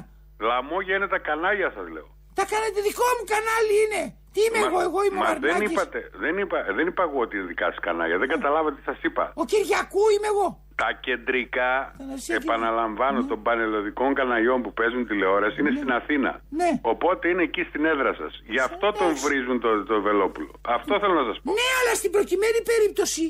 Λαμόγια 0.49 0.95
είναι 0.97 1.09
τα 1.15 1.19
κανάλια 1.27 1.69
σας 1.77 1.87
λέω. 1.95 2.07
Τα 2.37 2.43
κάνετε 2.53 2.79
δικό 2.89 3.07
μου 3.17 3.25
κανάλι 3.33 3.73
είναι. 3.83 4.01
Τι 4.33 4.39
είμαι 4.45 4.59
Μα- 4.61 4.67
εγώ, 4.69 4.79
εγώ 4.89 4.99
είμαι 5.05 5.19
ο 5.21 5.23
Μα 5.23 5.31
δεν 5.33 5.41
Βαρνάκης. 5.41 5.71
είπατε, 5.71 5.99
δεν 6.23 6.33
είπα, 6.41 6.57
δεν 6.77 6.85
είπα 6.89 7.01
εγώ 7.07 7.19
ότι 7.25 7.33
είναι 7.37 7.47
δικά 7.53 7.65
σας 7.71 7.79
κανάλια. 7.87 8.17
Δεν 8.23 8.29
καταλάβατε 8.35 8.75
τι 8.79 8.83
σας 8.91 8.99
είπα. 9.07 9.23
Ο 9.41 9.43
Κυριακού 9.51 10.03
είμαι 10.15 10.29
εγώ. 10.33 10.47
Τα 10.83 10.89
κεντρικά, 11.05 11.71
Θανασία, 11.97 12.35
επαναλαμβάνω, 12.41 13.19
των 13.31 13.39
πανελλαδικών 13.47 14.09
καναλιών 14.19 14.57
που 14.63 14.71
παίζουν 14.79 15.01
τηλεόραση 15.09 15.57
είναι 15.61 15.73
στην 15.79 15.91
Αθήνα. 15.99 16.31
Ναι. 16.59 16.69
Οπότε 16.93 17.23
είναι 17.31 17.43
εκεί 17.49 17.63
στην 17.69 17.81
έδρα 17.91 18.11
σας. 18.21 18.31
Γι' 18.55 18.63
αυτό 18.69 18.85
τον 18.99 19.07
Εντάξει. 19.09 19.23
βρίζουν 19.25 19.57
το, 19.65 19.69
το 19.91 19.95
Βελόπουλο. 20.07 20.51
Αυτό 20.77 20.93
θέλω 21.01 21.13
να 21.21 21.25
σας 21.29 21.37
πω. 21.41 21.47
Ναι, 21.59 21.67
αλλά 21.79 21.93
στην 22.01 22.11
προκειμένη 22.15 22.59
περίπτωση 22.71 23.23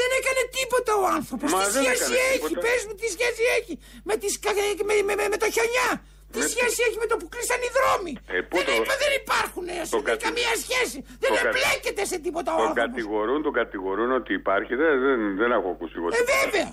δεν 0.00 0.10
έκανε 0.20 0.42
τίποτα 0.58 0.92
ο 1.02 1.04
άνθρωπος. 1.18 1.48
Μα 1.52 1.58
Τι 1.64 1.70
δεν 1.76 1.82
σχέση 1.84 2.02
έκανε 2.02 2.16
έχει, 2.32 2.38
τίποτα. 2.46 2.60
πες 2.66 2.80
μου, 2.86 2.94
τι 3.00 3.06
σχέση 3.16 3.42
έχει 3.58 3.74
με, 4.08 4.14
τις, 4.22 4.32
κα- 4.44 4.54
με, 4.88 4.94
με, 5.08 5.12
με, 5.20 5.24
με 5.32 5.38
το 5.42 5.48
χιονιά. 5.54 5.88
Τι 6.32 6.38
Με- 6.42 6.50
σχέση 6.54 6.78
έχει 6.86 6.98
με 7.02 7.06
το 7.10 7.16
που 7.20 7.26
κλείσαν 7.32 7.60
οι 7.66 7.70
δρόμοι; 7.78 8.12
Ε, 8.36 8.38
πού 8.50 8.56
δεν, 8.56 8.66
το- 8.66 8.74
είπα, 8.78 8.94
δεν 9.04 9.12
υπάρχουν, 9.22 9.64
ε, 9.76 9.80
το 9.94 9.98
δεν 9.98 10.04
κατη- 10.08 10.24
καμία 10.26 10.52
σχέση. 10.64 10.98
Δεν 11.22 11.28
το 11.36 11.40
κα- 11.42 11.48
εμπλέκεται 11.48 12.02
σε 12.10 12.16
τίποτα 12.24 12.48
ο 12.52 12.56
Τον 12.56 12.66
άνθρωπος. 12.66 12.84
κατηγορούν, 12.84 13.38
τον 13.46 13.54
κατηγορούν 13.60 14.10
ότι 14.20 14.32
υπάρχει. 14.42 14.72
Δεν, 14.82 14.92
δεν, 15.04 15.18
δεν 15.40 15.50
έχω 15.56 15.68
ακούσει 15.74 15.94
εγώ. 16.00 16.08
Ε, 16.08 16.10
τίποτα. 16.16 16.34
βέβαια. 16.42 16.68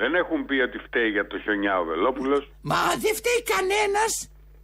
Δεν 0.00 0.10
έχουν 0.22 0.38
πει 0.48 0.56
ότι 0.68 0.78
φταίει 0.86 1.08
για 1.16 1.24
το 1.30 1.36
χιονιά 1.44 1.74
ο 1.82 1.84
Βελόπουλος. 1.90 2.42
Μα 2.70 2.80
δεν 3.04 3.14
φταίει 3.20 3.40
κανένας 3.54 4.12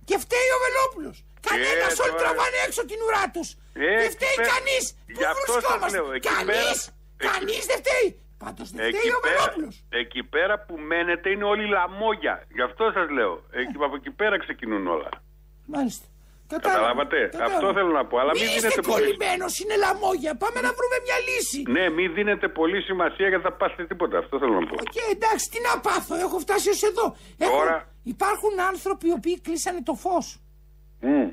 και 0.09 0.17
φταίει 0.25 0.49
ο 0.57 0.59
Βελόπουλος. 0.67 1.17
Κανένας, 1.51 1.93
όλοι 2.05 2.11
τώρα- 2.13 2.23
τραβάνε 2.23 2.59
έξω 2.67 2.83
την 2.91 2.99
ουρά 3.07 3.25
τους. 3.35 3.49
Ε, 3.53 3.87
δεν 4.01 4.07
εκεί 4.07 4.13
φταίει 4.17 4.37
πέρα- 4.41 4.51
κανείς. 4.55 4.85
Πού 5.15 5.19
Γι' 5.21 5.29
αυτό 5.35 5.53
σας 5.53 5.55
βρισκόμαστε; 5.55 5.97
λέω, 5.97 6.09
εκεί 6.17 6.29
Κανείς. 6.29 6.47
πέρα- 6.47 6.71
εκεί- 6.71 7.29
Κανείς 7.31 7.63
δεν 7.71 7.79
φταίει. 7.83 8.09
Πάντως 8.45 8.67
δεν 8.71 8.81
Εκεί 8.87 8.97
φταίει 8.99 9.11
ο 9.19 9.21
πέρα, 9.27 9.37
Βελόπουλο. 9.43 9.69
εκεί 10.03 10.23
πέρα 10.35 10.55
που 10.67 10.75
μένετε 10.91 11.27
είναι 11.31 11.45
όλοι 11.53 11.67
λαμόγια. 11.77 12.35
Γι' 12.57 12.63
αυτό 12.69 12.85
σας 12.97 13.07
λέω. 13.17 13.33
Εκεί, 13.61 13.75
από 13.89 13.97
εκεί 14.01 14.11
πέρα 14.21 14.37
ξεκινούν 14.45 14.87
όλα. 14.87 15.09
Μάλιστα. 15.75 16.05
Καταλάβατε; 16.57 17.19
Αυτό 17.49 17.67
θέλω 17.77 17.93
να 18.01 18.05
πω, 18.09 18.17
αλλά 18.23 18.33
μην 18.33 18.43
μην 18.43 18.51
είστε 18.57 18.69
δίνετε 18.69 18.81
πολύ- 18.91 19.03
κολλημένος, 19.03 19.53
είναι 19.61 19.77
λαμόγια. 19.85 20.33
Πάμε 20.43 20.59
να 20.67 20.71
βρούμε 20.79 20.97
μια 21.07 21.19
λύση. 21.29 21.61
Ναι, 21.77 21.85
μην 21.97 22.09
δίνετε 22.17 22.47
πολύ 22.61 22.79
σημασία 22.89 23.27
γιατί 23.29 23.43
θα 23.49 23.53
πάθετε 23.61 23.85
τίποτα. 23.91 24.17
Αυτό 24.19 24.35
θέλω 24.39 24.55
να 24.61 24.67
πω. 24.71 24.77
Και 24.97 25.05
εντάξει, 25.17 25.45
τι 25.53 25.59
να 25.69 25.73
πάθω, 25.87 26.15
έχω 26.27 26.39
φτάσει 26.45 26.69
ως 26.75 26.83
εδώ. 26.91 27.17
Έχω- 27.39 27.57
Τώρα- 27.57 27.81
Υπάρχουν 28.15 28.55
άνθρωποι 28.71 29.07
οι 29.09 29.15
οποίοι 29.19 29.41
κλείσανε 29.41 29.83
το 29.83 29.95
φως. 29.95 30.27
Μμ. 31.01 31.29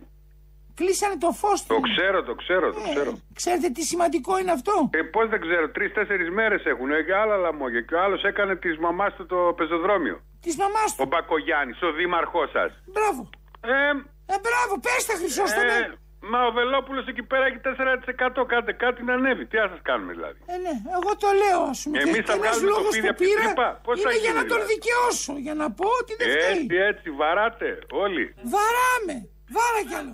Κλείσανε 0.80 1.18
το 1.26 1.32
φως 1.42 1.58
του. 1.64 1.68
Το 1.76 1.80
ξέρω, 1.90 2.18
το 2.30 2.34
ξέρω, 2.42 2.66
το 2.74 2.82
Ε, 2.86 2.90
ξέρω. 2.90 3.12
Ξέρετε 3.40 3.68
τι 3.76 3.82
σημαντικό 3.92 4.32
είναι 4.40 4.52
αυτό. 4.58 4.90
Ε, 5.00 5.02
πώς 5.16 5.26
δεν 5.30 5.40
ξέρω, 5.46 5.66
τρει-τέσσερι 5.76 6.32
μέρες 6.40 6.62
έχουν 6.66 6.90
και 7.06 7.14
άλλα 7.22 7.36
λαμόγια. 7.46 7.82
Και 7.88 7.96
ο 7.96 8.02
άλλος 8.06 8.22
έκανε 8.24 8.56
της 8.56 8.78
μαμάς 8.86 9.12
του 9.18 9.26
το 9.26 9.40
πεζοδρόμιο. 9.58 10.18
Της 10.46 10.56
μαμάς 10.62 10.90
Ο 10.92 10.96
του. 10.98 11.06
Μπακογιάννης, 11.12 11.82
ο 11.82 11.92
δήμαρχός 11.92 12.50
σας. 12.58 12.72
Μπράβο. 12.96 13.22
Ε, 13.62 13.92
Ε, 14.34 14.36
μπράβο, 14.46 14.74
πες 14.86 15.02
τα 15.10 15.16
Χρυσόστομα. 15.22 15.74
ε, 15.74 15.94
μα 16.32 16.40
ο 16.50 16.52
Βελόπουλος 16.58 17.06
εκεί 17.12 17.24
πέρα 17.32 17.46
έχει 17.50 17.60
4%. 17.68 18.46
Κάντε 18.52 18.74
κάτι 18.84 19.00
να 19.08 19.14
ανέβει. 19.20 19.44
Τι 19.50 19.56
να 19.64 19.68
σας 19.74 19.82
κάνουμε 19.90 20.12
δηλαδή; 20.18 20.40
Ε, 20.54 20.56
ναι, 20.66 20.74
εγώ 20.98 21.12
το 21.24 21.30
λέω, 21.42 21.62
ας 21.74 21.80
πούμε. 21.84 21.96
Εμείς 22.04 22.16
και 22.20 22.24
θα 22.30 22.34
ένας 22.34 22.44
βγάλουμε 22.44 22.68
το 22.70 22.74
λόγος 22.76 22.94
φίδι 22.96 23.06
που 23.08 23.14
από 23.14 23.20
την 23.22 23.28
πήρα 23.30 23.44
τρύπα. 23.46 23.68
Πώς 23.88 23.96
θα 24.04 24.10
είναι 24.10 24.20
για 24.24 24.32
γίνει, 24.32 24.40
να 24.42 24.46
τον 24.52 24.58
δηλαδή; 24.60 24.74
δικαιώσω. 24.74 25.32
Για 25.46 25.56
να 25.62 25.68
πω 25.80 25.88
ότι 26.02 26.12
δεν 26.20 26.28
φταίει. 26.34 26.58
Έτσι, 26.62 26.76
έτσι, 26.92 27.08
βαράτε 27.22 27.70
όλοι. 28.06 28.24
Βαράμε. 28.54 29.16
Βάρα 29.56 29.82
κι 29.90 29.96
άλλο. 30.02 30.14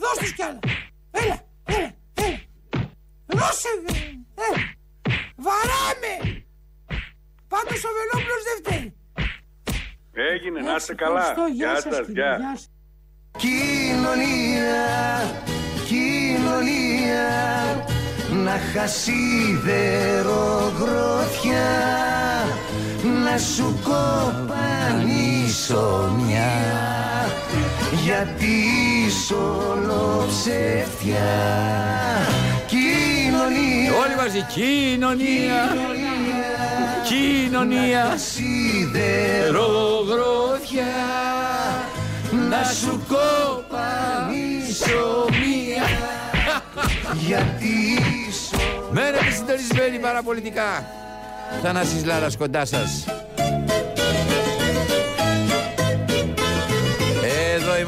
Δώσ' 0.00 0.18
τους 0.18 0.32
κι 0.32 0.42
άλλα. 0.42 0.58
Έλα, 1.10 1.36
έλα, 1.64 1.90
έλα. 2.14 2.40
Δώσε. 3.26 3.68
Ε, 4.34 4.48
βαράμε. 5.46 6.12
Πάντως 7.48 7.84
ο 7.84 7.88
Βελόπουλος 7.98 8.42
δεν 8.48 8.56
φταίει. 8.62 8.88
Έγινε, 10.32 10.60
να 10.60 10.74
είστε 10.76 10.92
Έτσι, 10.92 10.94
καλά. 10.94 11.20
ευχαριστώ. 11.20 11.46
Γεια 11.54 11.66
Γεια 11.72 11.80
σας, 11.80 11.94
σας, 11.96 12.06
κύριε. 12.06 12.22
γεια. 12.22 12.36
Γεια 12.36 12.54
σας. 12.56 12.68
Κοινωνία, 13.44 14.84
κοινωνία 15.90 17.26
Να 18.44 18.56
χασίδερο 18.72 20.42
Να 23.24 23.38
σου 23.38 23.80
κοπανίσω 23.84 25.34
μια 26.26 26.52
Γιατί 28.04 28.54
είσαι 29.06 29.34
όλο 29.34 30.26
ψεύτια 30.28 31.18
Κοινωνία 32.66 33.92
Όλοι 34.04 34.16
μαζί. 34.16 34.40
Κοινωνία. 34.54 35.76
Κοινωνία. 37.08 38.18
Ρογρόθια. 39.50 40.86
Να 42.50 42.62
σου 42.64 43.02
κοπανίσω 43.08 45.04
μία. 45.30 45.84
Γιατί 47.12 47.66
είσαι 48.28 48.56
Μένετε 48.90 49.30
συντονισμένοι 49.30 49.98
παραπολιτικά. 49.98 50.84
Θανάσης 51.62 52.04
Λάρας 52.04 52.36
κοντά 52.36 52.64
σας. 52.64 53.04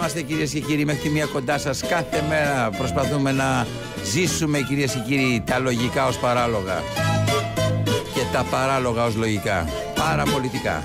Είμαστε 0.07 0.33
κυρίες 0.33 0.51
και 0.51 0.61
κύριοι 0.61 0.85
μέχρι 0.85 1.01
τη 1.01 1.09
μία 1.09 1.27
κοντά 1.27 1.59
σας 1.59 1.81
κάθε 1.81 2.25
μέρα. 2.29 2.71
Προσπαθούμε 2.71 3.33
να 3.33 3.67
ζήσουμε 4.05 4.61
κυρίες 4.61 4.93
και 4.93 4.99
κύριοι 5.07 5.43
τα 5.47 5.59
λογικά 5.59 6.07
ως 6.07 6.19
παράλογα 6.19 6.83
και 8.15 8.21
τα 8.33 8.45
παράλογα 8.51 9.05
ως 9.05 9.15
λογικά. 9.15 9.69
Παραπολιτικά 9.95 10.83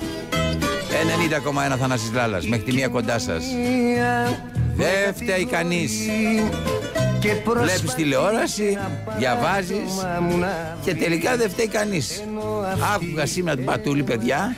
90,1 1.74 1.78
Θανάσης 1.80 2.12
Λάλας 2.14 2.48
μέχρι 2.48 2.66
τη 2.66 2.74
μία 2.74 2.88
κοντά 2.88 3.20
σας. 3.20 3.44
Δεν 4.76 5.14
φταίει 5.16 5.46
κανείς. 5.46 5.92
Και 7.20 7.34
Βλέπεις 7.62 7.94
τηλεόραση, 7.94 8.78
διαβάζεις 9.18 9.92
και 10.84 10.96
τελικά 10.96 11.36
δεν 11.38 11.50
φταίει 11.50 11.68
κανείς. 11.68 12.24
Άκουγα 12.96 13.26
σήμερα 13.26 13.56
τον 13.56 13.66
Πατούλη, 13.66 14.04
παιδιά, 14.04 14.56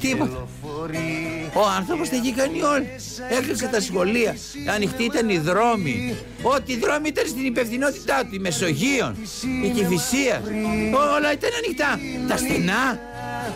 τίποτα. 0.00 0.48
Ο 1.54 1.66
άνθρωπος 1.78 2.08
τα 2.08 2.16
έχει 2.16 2.32
κάνει 2.32 2.62
όλα. 2.62 2.84
Έκλεισε 3.38 3.66
τα 3.66 3.80
σχολεία, 3.80 4.36
ανοιχτοί 4.74 5.04
ήταν 5.04 5.28
οι 5.28 5.38
δρόμοι. 5.38 6.16
Ό,τι 6.42 6.78
δρόμοι 6.78 7.08
ήταν 7.08 7.26
στην 7.26 7.44
υπευθυνότητά 7.44 8.24
του, 8.24 8.34
η 8.34 8.38
Μεσογείων, 8.38 9.16
η 9.64 9.68
Κηφισία. 9.68 10.42
Όλα 11.16 11.32
ήταν 11.32 11.50
ανοιχτά. 11.64 11.98
Τα 12.28 12.36
στενά, 12.36 13.00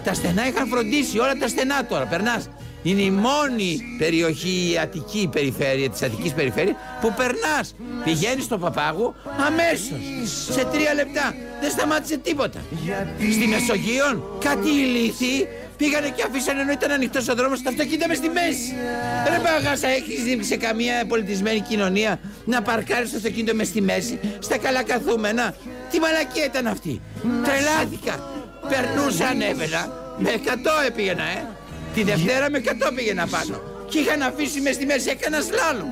τα 0.04 0.14
στενά 0.14 0.46
είχαν 0.46 0.68
φροντίσει, 0.68 1.18
όλα 1.18 1.34
τα 1.34 1.48
στενά 1.48 1.86
τώρα, 1.86 2.04
περνάς. 2.04 2.48
Είναι 2.86 3.02
η 3.02 3.10
μόνη 3.10 3.80
περιοχή, 3.98 4.70
η 4.72 4.78
Αττική 4.78 5.28
περιφέρεια, 5.32 5.90
της 5.90 6.02
Αττικής 6.02 6.32
περιφέρειας, 6.32 6.76
που 7.00 7.14
περνάς. 7.16 7.74
Πηγαίνεις 8.04 8.44
στο 8.44 8.58
Παπάγου 8.58 9.14
αμέσως, 9.46 10.00
σε 10.50 10.64
τρία 10.72 10.94
λεπτά. 10.94 11.34
Δεν 11.60 11.70
σταμάτησε 11.70 12.16
τίποτα. 12.16 12.60
Στη 13.32 13.46
Μεσογείων, 13.46 14.22
κάτι 14.38 14.68
ηλίθιοι 14.68 15.48
πήγανε 15.76 16.08
και 16.08 16.22
αφήσανε 16.28 16.60
ενώ 16.60 16.72
ήταν 16.72 16.90
ανοιχτός 16.90 17.28
ο 17.28 17.34
δρόμος 17.34 17.62
τα 17.62 17.70
αυτοκίνητα 17.70 18.08
μες 18.08 18.16
στη 18.16 18.28
μέση. 18.28 18.74
Ρε 19.30 19.38
παγάσα, 19.38 19.88
έχεις 19.88 20.22
δει 20.22 20.42
σε 20.42 20.56
καμία 20.56 21.06
πολιτισμένη 21.06 21.60
κοινωνία 21.60 22.20
να 22.44 22.62
παρκάρεις 22.62 23.10
το 23.10 23.16
αυτοκίνητο 23.16 23.54
μες 23.54 23.66
στη 23.66 23.80
μέση, 23.82 24.18
στα 24.38 24.58
καλά 24.58 24.82
καθούμενα; 24.82 25.54
Τι 25.90 26.00
μαλακία 26.00 26.44
ήταν 26.44 26.66
αυτή; 26.66 27.00
Τρελάθηκα. 27.44 28.30
Περνούσα, 28.68 29.26
ανέβαινα. 29.26 30.04
Με 30.18 30.30
100 30.30 30.86
έπηγαινα, 30.86 31.22
ε. 31.22 31.46
Τη 31.96 32.02
Δευτέρα 32.02 32.50
με 32.50 32.62
100 32.64 32.92
πήγαινα 32.94 33.26
πάνω. 33.26 33.60
Και 33.88 33.98
είχαν 33.98 34.22
αφήσει 34.22 34.60
μες 34.60 34.74
στη 34.74 34.86
μέση, 34.86 35.10
έκανα 35.10 35.40
σλάλομ. 35.40 35.88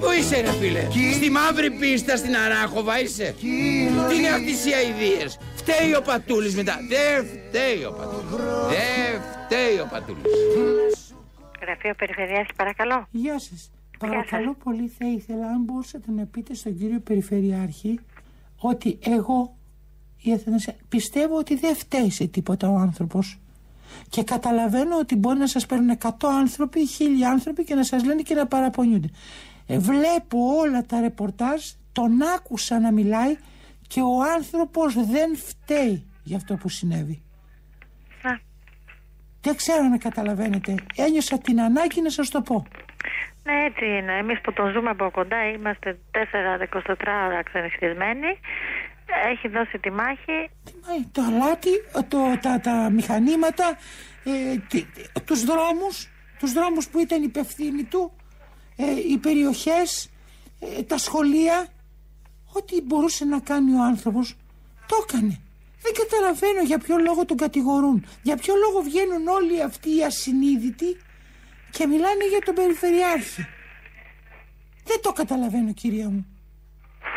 Πού 0.00 0.06
είσαι 0.18 0.40
ρε 0.40 0.52
φίλε, 0.52 0.88
στη 1.12 1.30
μαύρη 1.30 1.70
πίστα 1.70 2.16
στην 2.16 2.36
Αράχοβα 2.36 3.00
είσαι; 3.00 3.34
Τι 3.40 4.16
είναι 4.16 4.28
αυτές 4.28 4.64
οι 4.66 4.72
αηδίες; 4.72 5.38
Φταίει 5.54 5.94
ο 5.94 6.02
Πατούλης 6.02 6.54
μετά. 6.54 6.78
Δεν 6.88 7.26
φταίει 7.26 7.84
ο 7.84 7.92
Πατούλης. 7.92 8.30
Δεν 8.74 9.20
φταίει 9.44 9.78
ο 9.84 9.88
Πατούλης. 9.90 11.14
Γραφείο 11.60 11.94
Περιφερειάρχη, 11.94 12.54
παρακαλώ. 12.56 13.06
Γεια 13.10 13.38
σας. 13.38 13.70
Παρακαλώ 13.98 14.56
πολύ 14.64 14.92
θα 14.98 15.06
ήθελα 15.06 15.46
αν 15.46 15.62
μπορούσατε 15.64 16.10
να 16.10 16.24
πείτε 16.24 16.54
στον 16.54 16.78
κύριο 16.78 17.00
Περιφερειάρχη 17.00 18.00
ότι 18.56 18.98
εγώ 19.02 19.56
η 20.18 20.32
Αθηνασία, 20.32 20.74
πιστεύω 20.88 21.36
ότι 21.36 21.56
δεν 21.56 21.76
φταίει 21.76 22.10
σε 22.10 22.26
τίποτα 22.26 22.70
ο 22.70 22.76
άνθρωπος 22.76 23.38
και 24.08 24.22
καταλαβαίνω 24.22 24.98
ότι 24.98 25.16
μπορεί 25.16 25.38
να 25.38 25.46
σας 25.46 25.66
παίρνουν 25.66 25.98
100 26.02 26.08
άνθρωποι 26.22 26.80
ή 26.80 26.86
1000 26.98 27.22
άνθρωποι 27.30 27.64
και 27.64 27.74
να 27.74 27.82
σας 27.82 28.04
λένε 28.04 28.22
και 28.22 28.34
να 28.34 28.46
παραπονιούνται. 28.46 29.08
Ε, 29.66 29.78
βλέπω 29.78 30.38
όλα 30.60 30.82
τα 30.82 31.00
ρεπορτάζ, 31.00 31.60
τον 31.92 32.22
άκουσα 32.36 32.80
να 32.80 32.92
μιλάει 32.92 33.36
και 33.88 34.00
ο 34.00 34.22
άνθρωπος 34.36 34.94
δεν 34.94 35.36
φταίει 35.36 36.06
για 36.22 36.36
αυτό 36.36 36.54
που 36.54 36.68
συνέβη. 36.68 37.22
Α. 38.22 38.30
Δεν 39.40 39.56
ξέρω 39.56 39.82
να 39.82 39.98
καταλαβαίνετε. 39.98 40.74
Ένιωσα 40.96 41.38
την 41.38 41.60
ανάγκη 41.60 42.00
να 42.02 42.10
σας 42.10 42.28
το 42.28 42.40
πω. 42.42 42.66
Ναι, 43.44 43.64
έτσι 43.64 43.84
είναι. 43.86 44.12
Εμείς 44.18 44.40
που 44.40 44.52
τον 44.52 44.72
ζούμε 44.72 44.90
από 44.90 45.10
κοντά 45.10 45.48
είμαστε 45.48 45.98
4-24 46.10 46.94
ώρα 47.26 47.42
ξενυχτισμένοι. 47.42 48.38
Έχει 49.30 49.48
δώσει 49.48 49.78
τη 49.78 49.90
μάχη. 49.90 50.32
Ε, 50.66 51.02
Το 51.12 51.22
αλάτι, 51.22 51.70
το, 52.08 52.38
τα, 52.40 52.60
τα 52.60 52.90
μηχανήματα, 52.90 53.78
ε, 54.24 54.56
τι- 54.68 54.86
τους 55.24 55.44
δρόμους, 55.44 56.08
τους 56.38 56.52
δρόμους 56.52 56.88
που 56.88 56.98
ήταν 56.98 57.22
υπευθύνοι 57.22 57.84
του, 57.84 58.12
ε, 58.76 58.84
οι 59.12 59.18
περιοχές, 59.18 60.10
ε, 60.78 60.82
τα 60.82 60.98
σχολεία, 60.98 61.66
ό,τι 62.52 62.80
μπορούσε 62.82 63.24
να 63.24 63.40
κάνει 63.40 63.74
ο 63.74 63.82
άνθρωπος, 63.82 64.36
το 64.86 64.96
έκανε. 65.08 65.40
Δεν 65.82 65.92
καταλαβαίνω 65.94 66.62
για 66.62 66.78
ποιο 66.78 66.96
λόγο 66.98 67.24
τον 67.24 67.36
κατηγορούν. 67.36 68.06
Για 68.22 68.36
ποιο 68.36 68.54
λόγο 68.56 68.80
βγαίνουν 68.82 69.28
όλοι 69.28 69.62
αυτοί 69.62 69.96
οι 69.96 70.04
ασυνείδητοι 70.04 70.96
και 71.70 71.86
μιλάνε 71.86 72.24
για 72.28 72.38
τον 72.44 72.54
Περιφερειάρχη. 72.54 73.46
Δεν 74.84 75.00
το 75.02 75.12
καταλαβαίνω 75.12 75.72
κυρία 75.72 76.08
μου. 76.08 76.26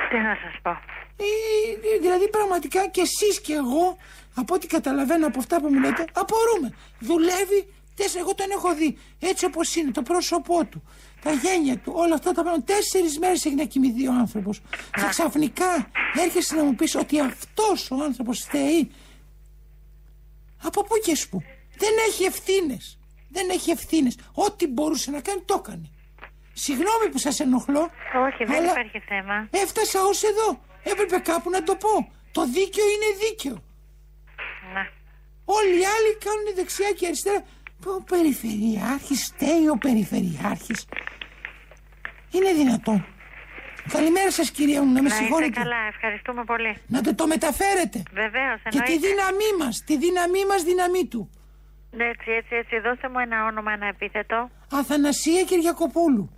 Τι 0.09 0.17
να 0.17 0.35
σας 0.43 0.61
πω. 0.61 0.77
Ε, 1.17 1.99
δηλαδή 2.01 2.29
πραγματικά 2.29 2.87
και 2.87 3.01
εσείς 3.01 3.41
και 3.41 3.53
εγώ 3.53 3.97
από 4.35 4.53
ό,τι 4.53 4.67
καταλαβαίνω 4.67 5.27
από 5.27 5.39
αυτά 5.39 5.61
που 5.61 5.67
μου 5.73 5.79
λέτε 5.79 6.05
απορούμε. 6.13 6.73
Δουλεύει, 6.99 7.73
τέσσερα, 7.95 8.19
εγώ 8.19 8.35
τον 8.35 8.51
έχω 8.51 8.75
δει 8.75 8.97
έτσι 9.19 9.45
όπως 9.45 9.75
είναι 9.75 9.91
το 9.91 10.01
πρόσωπό 10.01 10.65
του, 10.65 10.83
τα 11.21 11.31
γένια 11.31 11.77
του, 11.77 11.91
όλα 11.95 12.13
αυτά 12.13 12.31
τα 12.31 12.41
πράγματα. 12.41 12.73
Τέσσερις 12.73 13.19
μέρες 13.19 13.45
έχει 13.45 13.55
να 13.55 13.63
κοιμηθεί 13.63 14.07
ο 14.07 14.13
άνθρωπος. 14.13 14.61
Και 14.93 15.05
ξαφνικά 15.09 15.91
έρχεσαι 16.23 16.55
να 16.55 16.63
μου 16.63 16.75
πεις 16.75 16.95
ότι 16.95 17.19
αυτός 17.19 17.91
ο 17.91 18.03
άνθρωπος 18.03 18.39
φταίει. 18.39 18.91
Από 20.63 20.83
πού 20.83 20.95
και 21.03 21.15
σπου. 21.15 21.41
Δεν 21.77 21.91
έχει 22.07 22.23
ευθύνες. 22.23 22.97
Δεν 23.29 23.49
έχει 23.49 23.71
ευθύνες. 23.71 24.17
Ό,τι 24.33 24.67
μπορούσε 24.67 25.11
να 25.11 25.21
κάνει 25.21 25.41
το 25.41 25.61
έκανε. 25.63 25.89
Συγγνώμη 26.53 27.09
που 27.11 27.17
σας 27.17 27.39
ενοχλώ. 27.39 27.89
Όχι, 28.27 28.43
δεν 28.43 28.55
αλλά 28.55 28.71
υπάρχει 28.71 28.99
θέμα. 28.99 29.47
Έφτασα 29.51 29.99
ως 30.01 30.23
εδώ. 30.23 30.59
Έπρεπε 30.91 31.17
κάπου 31.19 31.49
να 31.49 31.63
το 31.63 31.75
πω. 31.75 31.93
Το 32.31 32.41
δίκαιο 32.45 32.85
είναι 32.95 33.09
δίκαιο. 33.27 33.57
Ναι. 34.73 34.83
Όλοι 35.45 35.75
οι 35.81 35.85
άλλοι 35.95 36.11
κάνουν 36.25 36.45
δεξιά 36.55 36.91
και 36.97 37.05
αριστερά. 37.05 37.41
Ο 37.85 38.03
Περιφερειάρχης, 38.03 39.21
φταίει 39.33 39.67
ο 39.73 39.77
Περιφερειάρχης. 39.77 40.85
Είναι 42.31 42.53
δυνατόν. 42.53 43.05
Καλημέρα 43.91 44.31
σας 44.31 44.51
κυρία 44.51 44.81
μου, 44.83 44.91
να 44.93 45.01
με 45.01 45.01
Να 45.01 45.07
είστε 45.07 45.19
συγχωρείτε. 45.23 45.59
καλά, 45.59 45.75
ευχαριστούμε 45.93 46.43
πολύ. 46.43 46.77
Να 46.87 47.01
το, 47.01 47.15
το 47.15 47.27
μεταφέρετε. 47.27 48.03
Βεβαίως, 48.13 48.61
Και 48.63 48.69
τη 48.69 48.77
εννοείται. 48.77 49.07
δύναμή 49.07 49.49
μας, 49.59 49.83
τη 49.85 49.97
δύναμή 49.97 50.45
μας 50.45 50.63
δύναμή 50.63 51.05
του. 51.07 51.29
Έτσι, 51.97 52.31
έτσι, 52.31 52.55
έτσι. 52.55 52.79
Δώστε 52.79 53.09
μου 53.09 53.19
ένα 53.19 53.45
όνομα, 53.45 53.71
ένα 53.71 53.87
επίθετο. 53.87 54.49
Αθανασία 54.71 55.43
Κυριακοπούλου. 55.43 56.34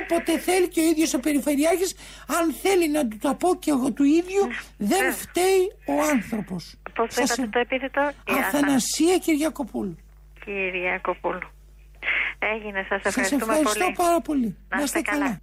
Όποτε 0.00 0.38
θέλει 0.38 0.68
και 0.68 0.80
ο 0.80 0.84
ίδιος 0.84 1.14
ο 1.14 1.20
Περιφερειάρχης, 1.20 1.94
αν 2.26 2.52
θέλει 2.62 2.88
να 2.90 3.08
του 3.08 3.16
το 3.20 3.34
πω 3.34 3.56
και 3.58 3.70
εγώ 3.70 3.92
του 3.92 4.04
ίδιου, 4.04 4.44
δεν 4.76 5.12
φταίει 5.12 5.62
ο 5.86 6.02
άνθρωπος. 6.12 6.74
Πώς 6.94 7.08
Σας 7.14 7.30
είπατε 7.36 7.48
το 7.52 7.58
επίθετο, 7.58 8.00
η 8.26 8.32
Αθανασία 8.44 9.18
Κυριακοπούλου. 9.18 9.96
Κυριακοπούλου. 10.44 11.48
Έγινε, 12.54 12.80
σας 12.88 13.00
Σας 13.02 13.16
ευχαριστούμε 13.16 13.42
ευχαριστώ 13.42 13.84
πολύ. 13.84 13.94
πάρα 13.96 14.20
πολύ. 14.20 14.56
Να 14.68 14.82
είστε 14.82 15.00
καλά. 15.00 15.38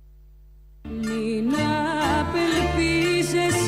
Μην 0.84 1.54
απελπίζεσαι 2.20 3.61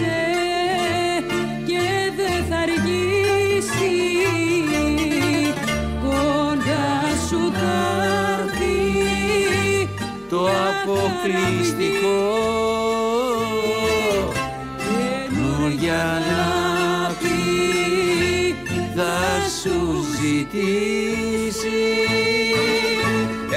αποκλειστικό 11.23 12.17
καινούρια 14.77 16.21
να 16.29 16.45
πει 17.19 18.55
θα 18.95 19.15
σου 19.61 19.77
ζητήσει 20.21 21.81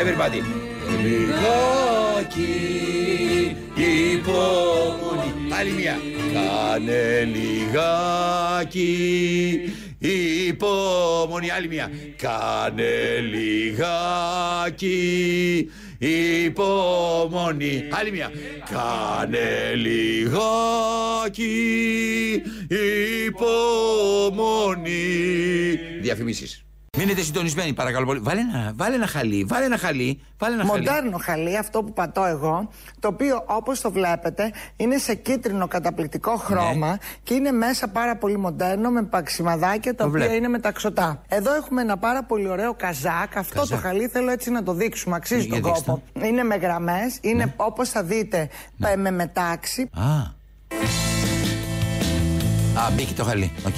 Everybody. 0.03 0.41
λιγάκι 1.03 2.57
υπομονή 3.75 5.31
Άλλη 5.59 5.71
μια. 5.71 5.97
Κάνε 6.33 7.25
λιγάκι 7.25 8.93
υπομονή 10.47 11.51
Άλλη 11.51 11.69
μια. 11.69 11.91
Κάνε 12.17 13.19
λιγάκι 13.31 14.91
υπομονή 16.45 17.89
Άλλη 17.91 18.11
μια. 18.11 18.31
Κάνε 18.71 19.75
λιγάκι 19.75 21.53
υπομονή 23.27 24.99
Διαφημίσεις. 26.01 26.66
Μείνετε 26.99 27.21
συντονισμένοι 27.23 27.73
παρακαλώ 27.73 28.07
πολύ. 28.07 28.19
Βάλε 28.21 28.41
ένα, 28.41 28.73
βάλε 28.77 28.95
ένα 28.95 29.07
χαλί, 29.07 29.45
βάλε 29.49 29.65
ένα 29.65 29.79
χαλί, 29.79 30.21
βάλε 30.39 30.55
ένα 30.55 30.65
χαλί. 30.65 30.79
Μοντέρνο 30.87 31.19
χαλί, 31.23 31.57
αυτό 31.57 31.83
που 31.83 31.93
πατώ 31.93 32.25
εγώ, 32.25 32.69
το 33.01 33.09
οποίο 33.09 33.43
όπως 33.47 33.81
το 33.81 33.91
βλέπετε 33.91 34.53
είναι 34.77 34.99
σε 34.99 35.15
κίτρινο 35.15 35.69
καταπληκτικό 35.69 36.37
χρώμα 36.37 36.99
και 37.23 37.35
είναι 37.35 37.51
μέσα 37.51 37.89
πάρα 37.89 38.17
πολύ 38.17 38.37
μοντέρνο 38.39 38.91
με 38.91 39.03
παξιμαδάκια 39.03 39.95
τα 39.95 40.03
Το 40.03 40.09
οποία 40.09 40.21
βλέπω. 40.21 40.35
είναι 40.37 40.49
μεταξωτά. 40.49 41.23
Εδώ 41.29 41.55
έχουμε 41.55 41.81
ένα 41.83 41.97
πάρα 41.97 42.25
πολύ 42.25 42.49
ωραίο 42.49 42.75
καζάκ. 42.75 43.37
Αυτό 43.37 43.55
Καζάκ. 43.61 43.81
το 43.83 43.87
χαλί 43.89 44.09
θέλω 44.09 44.31
έτσι 44.31 44.51
να 44.51 44.63
το 44.63 44.73
δείξουμε. 44.73 45.17
Αξίζει 45.17 45.47
Για 45.47 45.61
τον 45.61 45.63
δείξτε 45.73 45.91
Ναι. 45.93 45.99
κόπο. 46.13 46.27
Είναι 46.27 46.43
με 46.43 46.57
γραμμές, 46.57 47.19
είναι 47.21 47.53
όπως 47.57 47.89
θα 47.89 48.03
δείτε 48.03 48.49
πε- 48.79 48.97
με 48.97 49.11
μετάξι. 49.11 49.91
Α. 49.95 50.35
Α, 52.87 52.91
μπήκε 52.95 53.13
το 53.15 53.25
χαλί. 53.25 53.53
Οκ. 53.67 53.75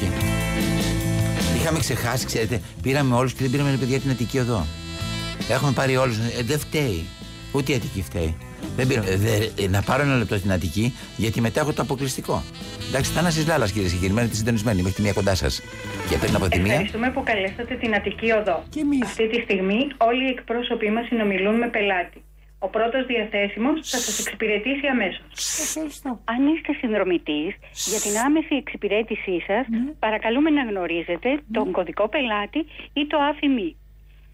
Είχαμε 1.69 1.83
ξεχάσει, 1.83 2.27
ξέρετε, 2.27 2.61
πήραμε 2.83 3.15
όλους 3.15 3.33
και 3.33 3.39
δεν 3.43 3.51
πήραμε 3.51 3.71
ρε 3.71 3.77
παιδιά 3.77 4.01
την 4.01 4.11
Αττική 4.11 4.39
οδό. 4.39 4.67
Έχουμε 5.49 5.73
πάρει 5.73 5.97
όλους. 5.97 6.17
Ε, 6.17 6.43
δεν 6.43 6.59
φταίει. 6.59 7.05
Ούτε 7.53 7.73
η 7.73 7.75
Αττική 7.75 8.03
φταίει. 8.03 8.37
Δεν 8.77 8.87
πήραμε. 8.87 9.09
ε, 9.11 9.17
δε- 9.17 9.63
ε, 9.65 9.69
να 9.69 9.83
πάρω 9.83 10.03
ένα 10.03 10.17
λεπτό 10.17 10.37
στην 10.37 10.53
Αττική, 10.53 10.95
γιατί 11.17 11.41
μετά 11.41 11.61
έχω 11.61 11.73
το 11.73 11.83
αποκλειστικό. 11.83 12.43
Εντάξει, 12.89 13.11
Θάναση 13.13 13.47
Λάλας, 13.47 13.73
κυρίες 13.73 13.89
και 13.89 13.97
κύριοι, 13.97 14.13
μένετε 14.13 14.35
συντονισμένοι 14.35 14.77
μέχρι 14.83 14.93
τη 14.97 15.03
μία 15.03 15.13
κοντά 15.13 15.35
σας. 15.35 15.63
Και 16.11 16.17
πριν 16.17 16.35
από 16.35 16.49
τη 16.49 16.59
μία. 16.61 16.71
Ευχαριστούμε 16.73 17.11
που 17.11 17.23
καλέσατε 17.23 17.75
την 17.75 17.95
Αττική 17.95 18.31
Οδό. 18.33 18.63
Και 18.69 18.81
εμείς. 18.81 19.03
Αυτή 19.03 19.29
τη 19.29 19.41
στιγμή 19.41 19.79
όλοι 19.97 20.25
οι 20.25 20.29
εκπρόσωποι 20.39 20.91
μας 20.91 21.07
συνομιλούν 21.07 21.55
με 21.57 21.69
πελάτη. 21.69 22.23
Ο 22.59 22.69
πρώτος 22.69 23.07
διαθέσιμος 23.07 23.75
θα 23.91 23.99
σας 23.99 24.19
εξυπηρετήσει 24.27 24.87
αμέσως. 24.87 25.25
Ευχαριστώ. 25.67 26.21
Αν 26.25 26.47
είστε 26.55 26.73
συνδρομητής, 26.81 27.53
για 27.93 28.01
την 28.05 28.15
άμεση 28.27 28.55
εξυπηρέτησή 28.55 29.37
σας, 29.47 29.65
Ναι. 29.69 29.93
παρακαλούμε 29.99 30.51
να 30.51 30.63
γνωρίζετε 30.63 31.29
τον 31.53 31.71
κωδικό 31.73 32.09
πελάτη 32.09 32.59
ή 32.93 33.07
το 33.07 33.19
άφημί. 33.19 33.77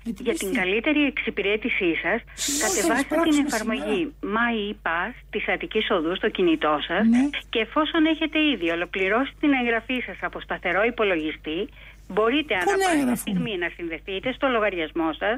Ε, 0.06 0.10
τι 0.12 0.22
Για 0.22 0.32
πες 0.32 0.40
την 0.40 0.50
τι. 0.50 0.56
καλύτερη 0.60 1.02
εξυπηρέτησή 1.12 1.90
σας, 2.02 2.18
Σήμερα 2.34 2.68
θα 2.68 2.74
κατεβάστε 2.74 3.14
την 3.14 3.30
εισπράξουμε 3.30 3.46
εφαρμογή 3.48 4.00
σήμερα. 4.20 4.40
MyPass 4.40 5.14
της 5.30 5.48
Αττικής 5.48 5.86
Οδού 5.90 6.16
στο 6.16 6.28
κινητό 6.36 6.74
σας 6.88 7.04
Ναι. 7.06 7.22
και 7.50 7.58
εφόσον 7.66 8.06
έχετε 8.06 8.38
ήδη 8.52 8.70
ολοκληρώσει 8.70 9.32
την 9.40 9.52
εγγραφή 9.60 9.98
σας 10.06 10.16
από 10.20 10.40
σταθερό 10.40 10.82
υπολογιστή, 10.92 11.58
μπορείτε 12.08 12.54
Πού 12.54 12.60
ανά 12.60 12.70
να 12.70 12.76
πάσα 12.78 12.90
εγγραφούμε; 12.92 13.16
στιγμή 13.16 13.54
να 13.64 13.68
συνδεθείτε 13.76 14.32
στο 14.32 14.46
λογαριασμό 14.48 15.08
σας. 15.20 15.36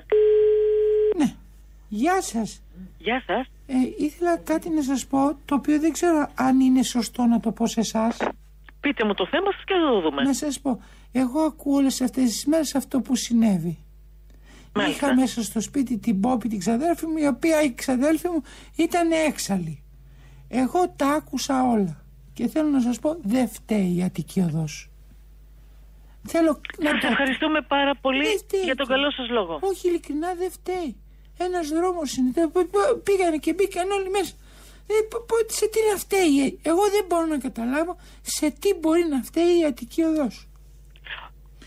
Ναι. 1.88 1.98
Γεια 1.98 2.22
σας. 2.22 2.62
Γεια 2.98 3.22
σας. 3.26 3.46
Ε, 3.66 3.74
ήθελα 4.04 4.36
κάτι 4.36 4.70
να 4.70 4.82
σας 4.82 5.06
πω, 5.06 5.38
το 5.44 5.54
οποίο 5.54 5.80
δεν 5.80 5.92
ξέρω 5.92 6.28
αν 6.34 6.60
είναι 6.60 6.82
σωστό 6.82 7.24
να 7.24 7.40
το 7.40 7.50
πω 7.52 7.66
σε 7.66 7.80
εσάς. 7.80 8.16
Πείτε 8.80 9.04
μου 9.04 9.14
το 9.14 9.26
θέμα 9.26 9.52
σας 9.52 9.64
και 9.64 9.74
θα 9.74 9.90
το 9.92 10.00
δούμε. 10.00 10.22
Να 10.22 10.32
σας 10.34 10.60
πω, 10.60 10.80
εγώ 11.12 11.40
ακούω 11.40 11.76
όλες 11.76 12.00
αυτές 12.00 12.24
τις 12.24 12.44
μέρες 12.46 12.74
αυτό 12.74 13.00
που 13.00 13.16
συνέβη. 13.16 13.78
Μάλιστα. 14.74 15.06
Είχα 15.06 15.14
μέσα 15.14 15.42
στο 15.42 15.60
σπίτι 15.60 15.98
την 15.98 16.20
Πόπη, 16.20 16.48
την 16.48 16.58
ξαδέρφη 16.58 17.06
μου, 17.06 17.16
η 17.16 17.26
οποία 17.26 17.62
η 17.62 17.74
ξαδέρφη 17.74 18.28
μου 18.28 18.42
ήταν 18.76 19.10
έξαλλη. 19.28 19.82
Εγώ 20.48 20.88
τα 20.96 21.06
άκουσα 21.08 21.62
όλα. 21.70 22.04
Και 22.32 22.46
θέλω 22.48 22.68
να 22.68 22.80
σας 22.80 22.98
πω, 22.98 23.16
δεν 23.22 23.48
φταίει 23.48 23.94
η 23.96 24.02
Αττική 24.02 24.40
Οδός. 24.40 24.90
Θέλω 26.28 26.60
να 26.78 26.90
Σας 26.90 27.00
το... 27.00 27.06
ευχαριστούμε 27.06 27.60
πάρα 27.60 27.94
πολύ 28.00 28.22
Δεν 28.24 28.38
φταίει 28.38 28.60
για 28.60 28.74
τον 28.76 28.86
αυτό. 28.86 28.94
καλό 28.94 29.10
σας 29.10 29.28
λόγο. 29.28 29.58
Όχι, 29.62 29.88
ειλικρινά 29.88 30.34
δεν 30.34 30.50
φταίει. 30.50 30.96
Ένας 31.38 31.68
δρόμος 31.68 32.16
είναι. 32.16 32.30
Τε- 32.32 32.46
π- 32.52 32.70
π- 32.70 32.96
Πήγανε 33.02 33.36
και 33.36 33.52
μπήκαν 33.54 33.90
όλοι 33.90 34.10
μέσα. 34.10 34.32
Ε, 34.86 34.94
π- 35.08 35.22
π- 35.26 35.50
σε 35.50 35.68
τι 35.68 35.78
να 35.92 35.96
φταίει, 35.98 36.34
ε; 36.62 36.68
Εγώ 36.70 36.82
δεν 36.90 37.04
μπορώ 37.08 37.26
να 37.26 37.38
καταλάβω 37.38 37.96
σε 38.22 38.50
τι 38.50 38.74
μπορεί 38.74 39.04
να 39.10 39.22
φταίει 39.22 39.58
η 39.60 39.64
Αττική 39.64 40.02
Οδός. 40.02 40.48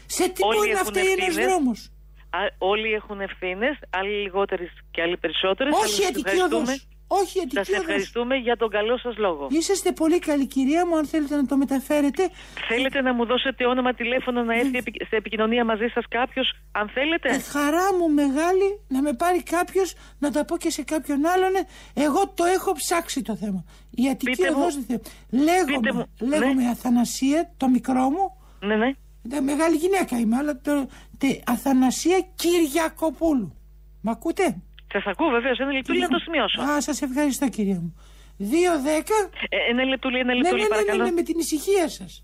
Σε 0.05 0.29
τι 0.29 0.43
Όλοι 0.43 0.55
μπορεί 0.58 0.71
να 0.71 0.79
έχουν 0.79 0.86
φταίει 0.91 1.03
ένας 1.12 1.27
ευθύνες. 1.27 1.45
δρόμος. 1.47 1.91
Α, 2.29 2.39
όλοι 2.58 2.93
έχουν 2.93 3.21
ευθύνες, 3.21 3.79
άλλοι 3.89 4.21
λιγότερες 4.21 4.69
και 4.91 5.01
άλλοι 5.01 5.17
περισσότερες. 5.17 5.73
Όχι 5.84 6.01
η 6.01 6.05
Αττική 6.05 6.39
Οδός. 6.41 6.88
Όχι 7.12 7.38
η 7.38 7.41
Σας 7.41 7.45
Αττική 7.62 7.72
Οδό. 7.72 7.82
ευχαριστούμε 7.82 8.36
για 8.36 8.56
τον 8.58 8.69
καλό 8.69 8.98
σας 8.98 9.17
λόγο. 9.17 9.48
Είσαστε 9.52 9.91
πολύ 9.91 10.19
καλή 10.19 10.45
κυρία 10.48 10.86
μου, 10.88 10.98
αν 10.98 11.06
θέλετε 11.06 11.36
να 11.36 11.45
το 11.45 11.58
μεταφέρετε. 11.58 12.30
Θέλετε 12.67 13.02
να 13.02 13.13
μου 13.13 13.26
δώσετε 13.26 13.65
όνομα 13.65 13.93
τηλέφωνο 13.93 14.43
να 14.43 14.56
έρθει 14.56 14.78
επι- 14.78 15.04
σε 15.10 15.15
επικοινωνία 15.15 15.65
μαζί 15.65 15.88
σας 15.93 16.06
κάποιος, 16.10 16.54
αν 16.72 16.89
θέλετε; 16.89 17.30
Ε, 17.30 17.39
χαρά 17.39 17.88
μου 17.98 18.13
μεγάλη 18.13 18.80
να 18.88 19.02
με 19.02 19.13
πάρει 19.13 19.43
κάποιος 19.43 19.93
να 20.19 20.32
τα 20.32 20.45
πω 20.45 20.58
και 20.58 20.69
σε 20.69 20.84
κάποιον 20.84 21.26
άλλον. 21.26 21.56
ε, 21.56 22.04
Εγώ 22.04 22.28
το 22.36 22.43
έχω 22.43 22.72
ψάξει 22.74 23.22
το 23.22 23.36
θέμα. 23.36 23.63
Η 23.91 24.10
Αττική 24.10 24.32
Πείτε 24.32 24.52
μου. 24.52 24.58
Οδός 24.60 24.74
δεν 24.76 24.84
θέλει. 24.84 25.02
Λέγομαι, 25.43 25.65
Πείτε 25.80 25.93
μου. 25.93 26.06
λέγομαι 26.39 26.62
Ναι. 26.63 26.69
Αθανασία, 26.69 27.54
το 27.58 27.67
μικρό 27.69 28.10
μου. 28.10 28.26
Ναι, 28.60 28.76
ναι. 28.76 28.88
Ε, 29.32 29.39
Μεγάλη 29.39 29.76
γυναίκα 29.76 30.19
είμαι, 30.19 30.36
αλλά 30.38 30.62
το, 30.62 30.88
τε, 31.17 31.28
Αθανασία 31.45 32.19
Κυριακοπούλου. 32.36 33.54
Μ' 34.02 34.10
ακούτε; 34.10 34.62
Σας 34.91 35.06
ακούω 35.06 35.30
βεβαίως. 35.30 35.58
Ένα 35.60 35.71
λεπτούλι 35.71 35.99
να 35.99 36.08
το 36.08 36.17
σημειώσω. 36.19 36.62
Α, 36.62 36.82
σας 36.82 37.02
ευχαριστώ 37.02 37.49
κυρία 37.49 37.75
μου. 37.84 37.95
2-10. 38.38 39.30
Ε, 39.49 39.58
ένα 39.69 39.84
λεπτούλι, 39.84 40.17
ένα 40.19 40.25
Ναι, 40.25 40.34
ναι, 40.34 40.41
λεπτούλι, 40.41 40.62
ναι, 40.62 40.67
ναι, 40.67 40.73
παρακαλώ. 40.75 41.04
ναι, 41.04 41.12
με 41.12 41.21
την 41.21 41.39
ησυχία 41.39 41.89
σας. 41.89 42.23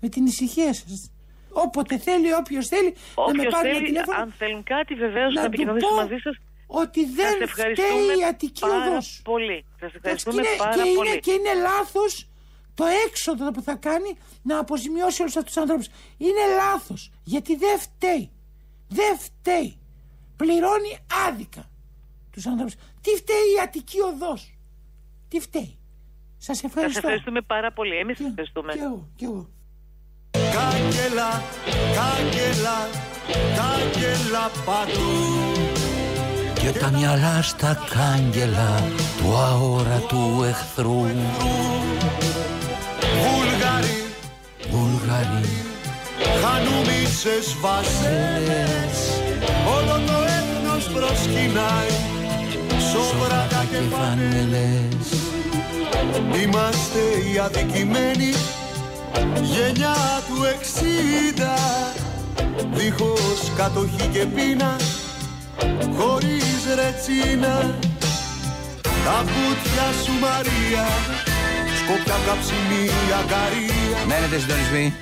Με 0.00 0.08
την 0.08 0.26
ησυχία 0.26 0.72
σας. 0.74 1.10
Όποτε 1.50 1.98
θέλει, 1.98 2.32
όποιος 2.34 2.66
θέλει, 2.68 2.90
να 3.16 3.22
με 3.24 3.30
Όποιος 3.30 3.52
πάρει 3.54 3.68
ένα 3.68 3.76
θέλει, 3.78 3.86
τηλέφωνο. 3.86 4.18
αν 4.18 4.34
θέλουν 4.38 4.62
κάτι, 4.62 4.94
βεβαίως 4.94 5.32
να 5.34 5.40
να 5.40 5.40
του 5.40 5.46
επικοινωνήσω 5.46 5.88
πω 5.88 5.94
μαζί 5.94 6.16
σας. 6.22 6.36
ότι 6.66 7.04
δεν 7.04 7.30
Σας 7.32 7.40
ευχαριστούμε 7.40 7.88
φταίει 8.02 8.18
η 8.18 8.24
Αττική 8.24 8.60
πάρα 8.60 8.86
Οδός. 8.90 9.20
πολύ. 9.24 9.64
Σας 9.80 9.92
Εντάξει, 9.94 9.96
ευχαριστούμε 9.96 10.42
και 10.42 10.48
είναι, 10.48 10.56
πάρα 10.58 10.82
και 10.82 10.90
πολύ. 10.96 11.08
Είναι, 11.10 11.18
και 11.18 11.32
είναι 11.32 11.52
λάθος 11.68 12.28
το 12.74 12.84
έξοδο 13.06 13.50
που 13.50 13.62
θα 13.62 13.74
κάνει 13.74 14.10
να 14.42 14.58
αποζημιώσει 14.58 15.20
όλους 15.22 15.36
αυτούς 15.36 15.52
τους 15.52 15.62
ανθρώπους. 15.62 15.86
Είναι 16.18 16.44
λάθος, 16.62 17.10
γιατί 17.24 17.56
δεν 17.56 17.78
φταίει. 17.78 18.30
Δεν 18.88 19.12
φταίει. 19.18 19.78
Πληρώνει 20.36 20.92
άδικα 21.28 21.70
τους 22.36 22.46
ανθρώπους. 22.46 22.74
Τι 23.00 23.10
φταίει 23.20 23.46
η 23.56 23.60
Αττική 23.64 23.98
Οδός; 24.10 24.40
Τι 25.28 25.40
φταίει; 25.40 25.78
Σας 26.46 26.56
Σας 26.56 26.64
ευχαριστώ. 26.68 26.98
ευχαριστούμε 26.98 27.40
πάρα 27.40 27.72
πολύ. 27.72 27.96
Εμείς 27.96 28.16
σας 28.16 28.24
Και- 28.26 28.30
ευχαριστούμε. 28.30 28.72
Και 28.72 28.84
εγώ, 28.88 29.08
και 29.18 29.24
εγώ. 29.24 29.42
Κάγκελα, 30.56 31.30
κάγκελα, 31.98 32.78
κάγκελα 33.58 34.44
παντού 34.66 35.14
Και 36.60 36.70
τα 36.78 36.90
μυαλά 36.90 37.42
στα 37.42 37.72
κάγκελα 37.94 38.70
του 39.18 39.34
αόρατου 39.36 40.42
εχθρού. 40.42 41.00
Βουλγαροί, 43.22 43.98
Βουλγαροί, 44.70 45.48
χανουμίσες 46.42 47.56
βασέλες 47.60 48.98
Όλο 49.76 49.94
το 50.06 50.16
έθνος 50.36 50.84
προσκυνάει 50.94 51.90
Σοβράτα 52.92 53.66
και 53.70 53.80
φανέλες. 53.92 55.06
Είμαστε 56.42 56.98
οι 56.98 57.38
αδικημένοι. 57.38 58.32
Γενιά 59.42 59.96
του 60.28 60.38
εξήντα. 60.54 61.54
Δίχως 62.74 63.52
κατοχή 63.56 64.06
και 64.12 64.26
πείνα. 64.34 64.76
Χωρίς 65.96 66.60
ρετσίνα. 66.74 67.74
Τα 69.04 69.24
βουτιά 69.24 69.88
σου 70.04 70.12
Μαρία. 70.20 70.86
Σκόπια 71.78 72.16
καψιμί 72.26 72.84
αγκαρία. 73.20 73.98
Μένετε 74.06 74.38
συντονισμοί. 74.38 74.94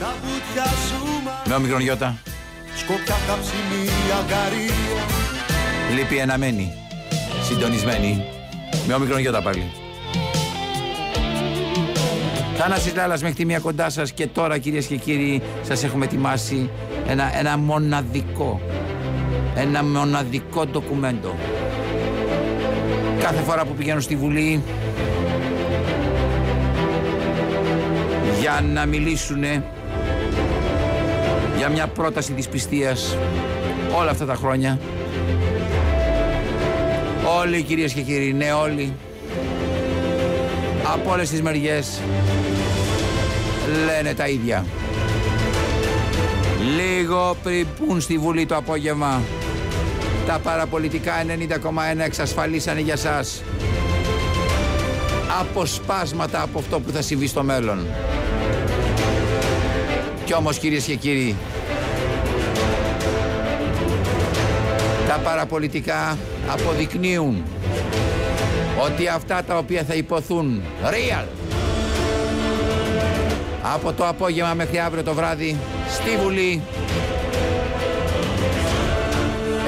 Τα 0.00 0.14
βουτιά 0.22 0.64
σου 0.64 1.00
Μαρία 1.24 1.42
Με 1.46 1.54
όμικρον 1.54 1.80
γιώτα. 1.80 2.16
Σκόπια 2.76 3.16
καψιμί 3.26 3.82
αγκαρία. 4.18 5.02
Λείπει 5.94 6.16
ένα 6.16 6.38
μένει. 6.38 6.74
Συντονισμένη. 7.50 8.24
Με 8.86 8.94
όμικρον 8.94 9.20
γιώτα 9.20 9.42
πάλι. 9.42 9.62
Θάνασης 12.56 12.94
Λάλλας 12.94 13.22
μέχρι 13.22 13.36
τη 13.36 13.44
μία 13.44 13.58
κοντά 13.58 13.90
σας 13.90 14.12
και 14.12 14.26
τώρα 14.26 14.58
κυρίες 14.58 14.86
και 14.86 14.96
κύριοι 14.96 15.42
σας 15.62 15.84
έχουμε 15.84 16.04
ετοιμάσει 16.04 16.70
ένα, 17.08 17.38
ένα 17.38 17.58
μοναδικό 17.58 18.60
ένα 19.54 19.84
μοναδικό 19.84 20.66
ντοκουμέντο 20.66 21.34
κάθε 23.20 23.42
φορά 23.42 23.64
που 23.64 23.72
πηγαίνω 23.72 24.00
στη 24.00 24.16
Βουλή 24.16 24.62
για 28.40 28.64
να 28.72 28.86
μιλήσουν 28.86 29.42
για 31.56 31.68
μια 31.72 31.86
πρόταση 31.86 32.32
της 32.32 32.48
πιστείας 32.48 33.16
όλα 33.98 34.10
αυτά 34.10 34.26
τα 34.26 34.34
χρόνια 34.34 34.78
όλοι 37.38 37.62
κυρίες 37.62 37.92
και 37.92 38.00
κύριοι 38.00 38.32
ναι 38.32 38.52
όλοι 38.52 38.92
από 40.92 41.10
όλες 41.10 41.30
τις 41.30 41.42
μεριές 41.42 42.00
λένε 43.84 44.14
τα 44.14 44.28
ίδια. 44.28 44.64
Λίγο 46.76 47.36
πριν 47.42 47.66
πουν 47.78 48.00
στη 48.00 48.18
Βουλή 48.18 48.46
το 48.46 48.56
απόγευμα, 48.56 49.22
τα 50.26 50.38
παραπολιτικά 50.38 51.12
90,1 51.26 51.98
εξασφαλίσανε 51.98 52.80
για 52.80 52.96
σας 52.96 53.42
αποσπάσματα 55.40 56.42
από 56.42 56.58
αυτό 56.58 56.80
που 56.80 56.90
θα 56.90 57.02
συμβεί 57.02 57.26
στο 57.26 57.42
μέλλον. 57.42 57.86
Κι 60.24 60.34
όμως 60.34 60.58
κυρίες 60.58 60.84
και 60.84 60.94
κύριοι, 60.94 61.36
τα 65.08 65.20
παραπολιτικά 65.24 66.18
αποδεικνύουν 66.48 67.42
ότι 68.84 69.08
αυτά 69.08 69.42
τα 69.44 69.58
οποία 69.58 69.84
θα 69.84 69.94
υποθούν 69.94 70.62
real 70.82 71.26
από 73.62 73.92
το 73.92 74.08
απόγευμα 74.08 74.54
μέχρι 74.54 74.78
αύριο 74.78 75.02
το 75.02 75.14
βράδυ 75.14 75.56
στη 75.88 76.16
Βουλή 76.22 76.62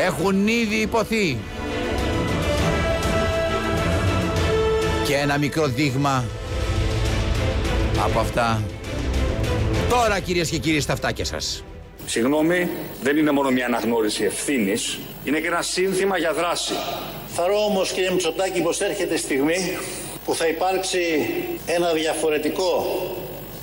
έχουν 0.06 0.48
ήδη 0.48 0.76
υποθεί. 0.76 1.36
Και 5.04 5.14
ένα 5.14 5.38
μικρό 5.38 5.66
δείγμα 5.66 6.24
από 8.04 8.18
αυτά. 8.18 8.62
Τώρα 9.88 10.20
κυρίες 10.20 10.50
και 10.50 10.58
κύριοι 10.58 10.80
στα 10.80 10.92
αυτάκια 10.92 11.24
σας. 11.24 11.64
Συγγνώμη, 12.06 12.68
δεν 13.02 13.16
είναι 13.16 13.30
μόνο 13.30 13.50
μια 13.50 13.66
αναγνώριση 13.66 14.24
ευθύνης, 14.24 14.98
είναι 15.24 15.40
και 15.40 15.46
ένα 15.46 15.62
σύνθημα 15.62 16.18
για 16.18 16.32
δράση. 16.32 16.72
Θαρώ 17.26 17.64
όμως 17.64 17.92
κύριε 17.92 18.10
Μητσοτάκη 18.10 18.60
πως 18.60 18.80
έρχεται 18.80 19.16
στιγμή 19.16 19.78
που 20.24 20.34
θα 20.34 20.46
υπάρξει 20.46 21.28
ένα 21.66 21.92
διαφορετικό 21.92 22.86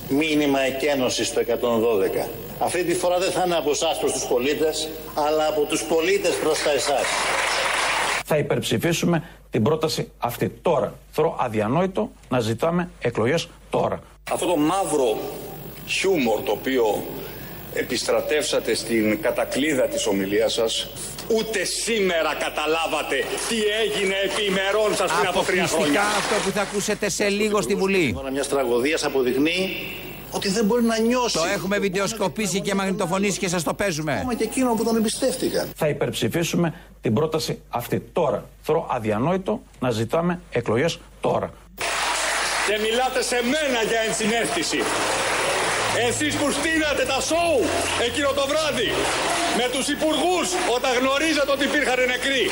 μήνυμα 0.10 0.60
εκένωσης 0.60 1.28
στο 1.28 1.42
112. 1.42 2.28
Αυτή 2.60 2.84
τη 2.84 2.94
φορά 2.94 3.20
δεν 3.20 3.32
θα 3.32 3.44
είναι 3.46 3.56
από 3.56 3.70
εσάς 3.70 4.00
προς 4.00 4.12
τους 4.12 4.26
πολίτες, 4.26 4.90
αλλά 5.14 5.48
από 5.48 5.62
τους 5.62 5.84
πολίτες 5.84 6.36
προς 6.36 6.64
τα 6.64 6.72
εσάς. 6.72 7.04
Θα 8.26 8.38
υπερψηφίσουμε 8.38 9.24
την 9.50 9.64
πρόταση 9.64 10.12
αυτή 10.18 10.50
τώρα. 10.50 10.94
Θεωρώ 11.12 11.36
αδιανόητο 11.40 12.12
να 12.30 12.40
ζητάμε 12.40 12.90
εκλογές 13.00 13.50
τώρα. 13.70 14.00
Αυτό 14.32 14.46
το 14.46 14.56
μαύρο 14.56 15.18
χιούμορ 15.88 16.42
το 16.42 16.52
οποίο 16.52 17.04
επιστρατεύσατε 17.74 18.76
στην 18.76 19.22
κατακλίδα 19.22 19.84
της 19.84 20.06
ομιλίας 20.06 20.54
σας 20.54 20.90
ούτε 21.38 21.64
σήμερα 21.64 22.36
καταλάβατε 22.46 23.16
τι 23.50 23.56
έγινε 23.84 24.16
επί 24.24 24.44
ημερών 24.52 24.96
σας 24.96 25.12
πριν 25.12 25.28
από 25.28 25.44
τρία 25.44 25.64
Αποκλειστικά 25.64 25.78
χρόνια. 25.78 26.02
αυτό 26.02 26.36
που 26.44 26.50
θα 26.56 26.62
ακούσετε 26.62 27.10
σε 27.10 27.28
λίγο 27.30 27.62
στη 27.62 27.76
Βουλή 27.76 28.18
Μιας 28.32 28.48
τραγωδίας 28.48 29.04
αποδεικνύει 29.04 29.78
ότι 30.32 30.50
δεν 30.50 30.66
μπορεί 30.66 30.84
να 30.84 31.00
νιώσει. 31.00 31.38
Το 31.38 31.44
έχουμε 31.54 31.78
βιντεοσκοπήσει 31.80 32.62
και 32.62 32.74
μαγνητοφωνήσει 32.74 33.40
και 33.40 33.48
σας 33.48 33.64
το 33.64 33.74
παίζουμε 33.74 34.14
Ακόμα 34.14 34.34
και 34.36 34.44
εκείνο 34.44 34.74
που 34.74 34.84
τον 34.84 34.96
εμπιστεύτηκαν. 34.96 35.70
Θα 35.76 35.88
υπερψηφίσουμε 35.88 36.74
την 37.02 37.14
πρόταση 37.14 37.62
αυτή 37.70 38.00
τώρα. 38.00 38.50
Θεωρώ 38.62 38.88
αδιανόητο 38.92 39.62
να 39.80 39.92
ζητάμε 39.92 40.42
εκλογές 40.52 41.00
τώρα. 41.22 41.54
Και 42.68 42.78
μιλάτε 42.82 43.22
σε 43.24 43.36
μένα 43.44 43.84
για 43.90 44.00
ενσυναίσθηση. 44.08 44.78
Εσείς 46.08 46.34
που 46.40 46.48
στείνατε 46.58 47.04
τα 47.12 47.20
σοου 47.30 47.60
εκείνο 48.08 48.30
το 48.40 48.46
βράδυ 48.52 48.90
με 49.60 49.66
τους 49.74 49.86
υπουργούς 49.96 50.48
όταν 50.76 50.92
γνωρίζατε 51.00 51.52
ότι 51.56 51.64
υπήρχαν 51.72 52.00
νεκροί. 52.14 52.44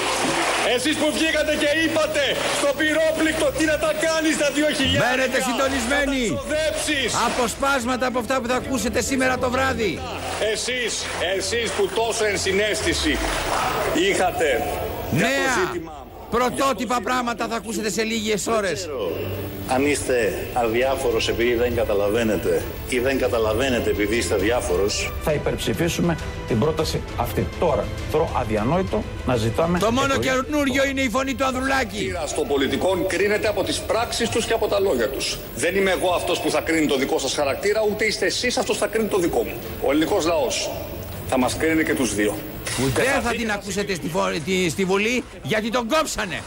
Εσείς 0.75 0.95
που 1.01 1.07
βγήκατε 1.15 1.53
και 1.61 1.69
είπατε 1.83 2.23
στο 2.59 2.69
πυρόπληκτο 2.79 3.47
τι 3.57 3.63
να 3.71 3.77
τα 3.83 3.91
κάνεις 4.05 4.35
τα 4.41 4.47
2.000. 4.55 5.03
Μένετε 5.05 5.37
συντονισμένοι 5.47 6.21
Ξοδέψεις. 6.33 7.09
Αποσπάσματα 7.27 8.05
από 8.11 8.19
αυτά 8.23 8.35
που 8.41 8.47
θα 8.51 8.55
ακούσετε 8.55 8.99
σήμερα 9.09 9.37
το 9.43 9.49
βράδυ 9.55 9.91
Εσείς, 10.53 10.91
εσείς 11.37 11.67
που 11.75 11.83
τόσο 11.99 12.25
ενσυναίσθηση 12.25 13.17
είχατε 14.07 14.49
για 15.11 15.21
το 15.21 15.27
Νέα 15.27 15.53
ζήτημα. 15.65 16.05
πρωτότυπα 16.29 16.99
πράγματα 17.03 17.47
θα 17.47 17.55
ακούσετε 17.55 17.89
σε 17.89 18.03
λίγες 18.03 18.47
ώρες 18.47 18.89
Αν 19.69 19.85
είστε 19.85 20.47
αδιάφορος 20.53 21.27
επειδή 21.29 21.53
δεν 21.53 21.75
καταλαβαίνετε 21.75 22.61
ή 22.89 22.99
δεν 22.99 23.17
καταλαβαίνετε 23.19 23.89
επειδή 23.89 24.15
είστε 24.15 24.33
αδιάφορος, 24.33 25.11
Θα 25.23 25.33
υπερψηφίσουμε 25.33 26.17
την 26.47 26.59
πρόταση 26.59 27.01
αυτή 27.17 27.47
τώρα. 27.59 27.85
Θεωρώ 28.11 28.29
αδιανόητο 28.39 29.03
να 29.25 29.35
ζητάμε 29.35 29.79
Το 29.79 29.91
μόνο 29.91 30.13
εκλογές 30.13 30.41
καινούριο 30.45 30.85
είναι 30.85 31.01
η 31.01 31.09
φωνή 31.09 31.33
του 31.35 31.45
Ανδρουλάκη 31.45 31.75
χαρακτήρας 31.97 32.33
των 32.33 32.47
πολιτικών 32.47 33.07
κρίνεται 33.07 33.47
από 33.47 33.63
τις 33.63 33.79
πράξεις 33.79 34.29
τους 34.29 34.45
και 34.45 34.53
από 34.53 34.67
τα 34.67 34.79
λόγια 34.79 35.09
τους. 35.09 35.37
Δεν 35.55 35.75
είμαι 35.75 35.91
εγώ 35.91 36.09
αυτός 36.13 36.39
που 36.39 36.49
θα 36.51 36.61
κρίνει 36.61 36.85
το 36.87 36.97
δικό 36.97 37.19
σας 37.19 37.33
χαρακτήρα, 37.33 37.81
ούτε 37.91 38.05
είστε 38.05 38.25
εσείς 38.25 38.57
αυτός 38.57 38.75
που 38.77 38.81
θα 38.81 38.87
κρίνει 38.87 39.07
το 39.07 39.17
δικό 39.17 39.43
μου. 39.43 39.53
Ο 39.85 39.91
ελληνικός 39.91 40.25
λαός 40.25 40.69
θα 41.29 41.37
μας 41.39 41.57
κρίνει 41.57 41.83
και 41.83 41.93
τους 41.93 42.15
δύο. 42.15 42.37
Δεν 42.93 43.21
θα 43.23 43.29
την 43.31 43.51
ακούσετε 43.51 43.95
στη, 43.95 44.09
φο- 44.09 44.31
τη- 44.45 44.69
στη 44.69 44.85
Βουλή 44.85 45.23
γιατί 45.43 45.69
τον 45.69 45.87
κόψανε 45.87 46.41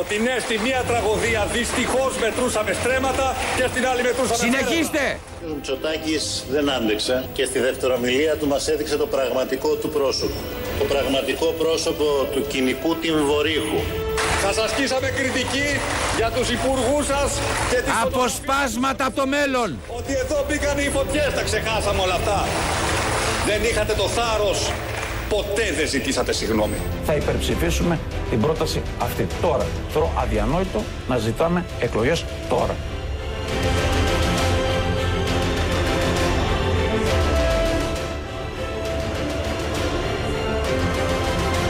Ότι 0.00 0.18
ναι, 0.18 0.36
στη 0.40 0.58
μία 0.58 0.82
τραγωδία 0.90 1.46
δυστυχώς 1.52 2.12
μετρούσαμε 2.20 2.72
στρέμματα 2.72 3.36
και 3.56 3.64
στην 3.70 3.86
άλλη 3.86 4.02
μετρούσαμε 4.02 4.42
Συνεχίστε 4.44 5.18
ο 5.50 5.54
Μητσοτάκης 5.54 6.44
δεν 6.50 6.70
άντεξε 6.70 7.24
και 7.32 7.44
στη 7.44 7.58
δευτερομιλία 7.58 8.36
του 8.36 8.46
μας 8.46 8.68
έδειξε 8.68 8.96
το 8.96 9.06
πραγματικό 9.06 9.74
του 9.74 9.88
πρόσωπο. 9.88 10.34
Το 10.78 10.84
πραγματικό 10.84 11.46
πρόσωπο 11.46 12.04
του 12.32 12.46
κοινικού 12.46 12.96
τυμβορύχου. 12.96 13.80
Σας 14.42 14.56
ασκήσαμε 14.56 15.08
κριτική 15.08 15.68
για 16.16 16.30
τους 16.30 16.48
υπουργούς 16.50 17.06
σας 17.06 17.30
και 17.70 17.76
τις 17.76 17.92
Αποσπάσματα 18.02 19.04
από 19.06 19.16
το 19.16 19.26
μέλλον 19.26 19.78
Ότι 19.98 20.12
εδώ 20.22 20.44
μπήκαν 20.48 20.78
οι 20.78 20.88
φωτιές, 20.96 21.30
τα 21.34 21.42
ξεχάσαμε 21.42 22.00
όλα 22.02 22.14
αυτά. 22.14 22.46
Δεν 23.46 23.60
είχατε 23.70 23.92
το 24.02 24.08
θάρρος, 24.08 24.72
ποτέ 25.28 25.72
δεν 25.76 25.88
ζητήσατε 25.88 26.32
συγγνώμη. 26.32 26.76
Θα 27.04 27.14
υπερψηφίσουμε 27.14 27.98
την 28.30 28.40
πρόταση 28.40 28.82
αυτή 28.98 29.26
τώρα. 29.40 29.66
Θεωρώ 29.88 30.12
αδιανόητο 30.16 30.82
να 31.08 31.16
ζητάμε 31.16 31.64
εκλογές 31.80 32.24
τώρα. 32.48 32.76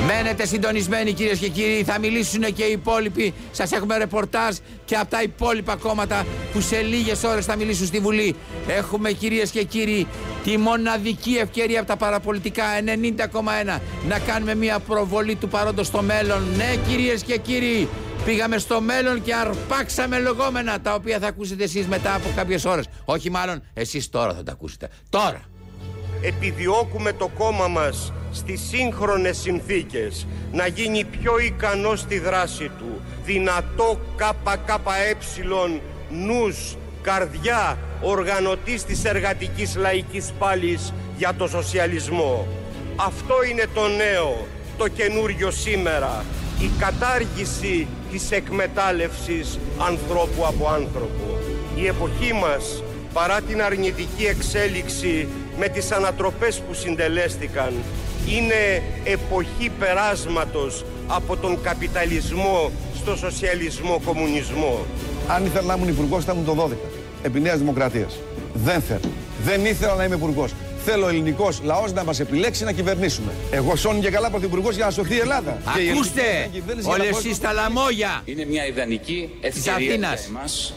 Μένετε 0.07 0.47
συντονισμένοι 0.47 1.13
κυρίες 1.13 1.39
και 1.39 1.49
κύριοι 1.49 1.85
Θα 1.85 1.99
μιλήσουν 1.99 2.43
και 2.43 2.65
οι 2.65 2.73
υπόλοιποι 2.73 3.35
Σας 3.51 3.73
έχουμε 3.73 3.99
ρεπορτάζ 3.99 4.57
και 4.85 4.97
από 4.97 5.11
τα 5.11 5.23
υπόλοιπα 5.23 5.77
κόμματα 5.77 6.27
Που 6.53 6.61
σε 6.61 6.81
λίγες 6.81 7.23
ώρες 7.23 7.45
θα 7.45 7.57
μιλήσουν 7.57 7.87
στη 7.87 7.99
Βουλή 7.99 8.37
Έχουμε 8.67 9.13
κυρίες 9.13 9.51
και 9.51 9.63
κύριοι 9.63 10.07
Τη 10.45 10.59
μοναδική 10.59 11.35
ευκαιρία 11.35 11.79
από 11.79 11.89
τα 11.89 11.97
παραπολιτικά 11.97 12.65
90,1 12.85 13.81
Να 14.09 14.19
κάνουμε 14.19 14.55
μια 14.55 14.79
προβολή 14.79 15.35
του 15.35 15.49
παρόντος 15.49 15.87
στο 15.87 16.03
μέλλον 16.03 16.43
Ναι 16.57 16.77
κυρίες 16.89 17.23
και 17.23 17.39
κύριοι 17.39 17.89
Πήγαμε 18.25 18.59
στο 18.59 18.81
μέλλον 18.81 19.23
και 19.23 19.35
αρπάξαμε 19.35 20.21
λεγόμενα 20.21 20.81
τα 20.81 20.95
οποία 20.95 21.19
θα 21.19 21.27
ακούσετε 21.27 21.65
εσείς 21.65 21.87
μετά 21.87 22.15
από 22.15 22.29
κάποιες 22.37 22.65
ώρες. 22.65 22.89
Όχι 23.05 23.31
μάλλον 23.31 23.63
εσείς 23.75 24.09
τώρα 24.09 24.35
θα 24.35 24.43
τα 24.43 24.53
ακούσετε. 24.53 24.89
Τώρα. 25.09 25.41
επιδιώκουμε 26.23 27.13
το 27.13 27.31
κόμμα 27.39 27.69
μας 27.69 28.13
στις 28.33 28.61
σύγχρονες 28.61 29.37
συνθήκες 29.37 30.27
να 30.53 30.67
γίνει 30.67 31.05
πιο 31.05 31.39
ικανό 31.39 31.97
στη 31.97 32.19
δράση 32.19 32.71
του, 32.79 33.01
δυνατό 33.25 34.01
ΚΚΕ, 34.17 35.17
νους, 36.11 36.77
καρδιά, 37.05 37.79
οργανωτής 38.01 38.85
της 38.85 39.05
εργατικής 39.05 39.77
λαϊκής 39.77 40.33
πάλης 40.39 40.93
για 41.17 41.35
το 41.39 41.49
σοσιαλισμό. 41.49 42.47
Αυτό 42.97 43.35
είναι 43.51 43.67
το 43.75 43.89
νέο, 43.89 44.47
το 44.79 44.89
καινούριο 44.89 45.51
σήμερα. 45.51 46.25
η 46.61 46.71
κατάργηση 46.79 47.87
της 48.11 48.31
εκμετάλλευσης 48.31 49.59
ανθρώπου 49.79 50.47
από 50.47 50.69
άνθρωπο. 50.69 51.39
Η 51.77 51.87
εποχή 51.87 52.33
μας, 52.33 52.83
παρά 53.13 53.41
την 53.41 53.63
αρνητική 53.63 54.25
εξέλιξη 54.25 55.29
με 55.59 55.69
τις 55.69 55.93
ανατροπές 55.93 56.61
που 56.61 56.75
συντελέστηκαν, 56.75 57.73
είναι 58.29 58.83
εποχή 59.05 59.71
περάσματος 59.79 60.85
από 61.07 61.37
τον 61.37 61.63
καπιταλισμό 61.63 62.71
στο 62.95 63.17
σοσιαλισμό 63.17 64.01
κομμουνισμό. 64.05 64.87
Αν 65.29 65.45
ήθελα 65.45 65.67
να 65.67 65.75
ήμουν 65.75 65.89
υπουργός, 65.89 66.25
θα 66.25 66.33
ήμουν 66.33 66.45
το 66.45 66.55
12. 66.55 66.94
Επί 67.27 67.41
Νέας 67.41 67.59
Δημοκρατίας. 67.59 68.19
Δεν 68.55 68.81
θέλω. 68.81 69.13
Δεν 69.45 69.65
ήθελα 69.65 69.95
να 69.95 70.05
είμαι 70.05 70.15
υπουργός. 70.15 70.53
Θέλω 70.85 71.07
ο 71.07 71.09
ελληνικός 71.09 71.61
λαός 71.65 71.93
να 71.93 72.05
μας 72.05 72.21
επιλέξει 72.21 72.65
να 72.65 72.73
κυβερνήσουμε. 72.73 73.33
Εγώ 73.51 73.77
σώνει 73.77 74.01
και 74.01 74.11
καλά 74.11 74.31
πρωθυπουργός 74.31 74.75
για 74.77 74.85
να 74.85 74.91
σωθεί 74.91 75.15
η 75.15 75.19
Ελλάδα. 75.19 75.59
Και 75.75 75.81
η 75.83 75.91
Ακούστε, 75.91 76.21
ελληνική 76.23 76.49
κυβέρνηση 76.59 76.89
για 76.89 76.97
να 76.97 77.03
όλοι 77.03 77.13
μπορεί- 77.13 77.27
εσείς 77.27 77.41
τα 77.41 77.53
λαμόγια. 77.53 78.23
Είναι 78.25 78.45
μια 78.45 78.67
ιδανική 78.67 79.29
ευκαιρία 79.41 79.75
Αθήνας. 79.89 80.21
για 80.21 80.29
εμάς, 80.29 80.75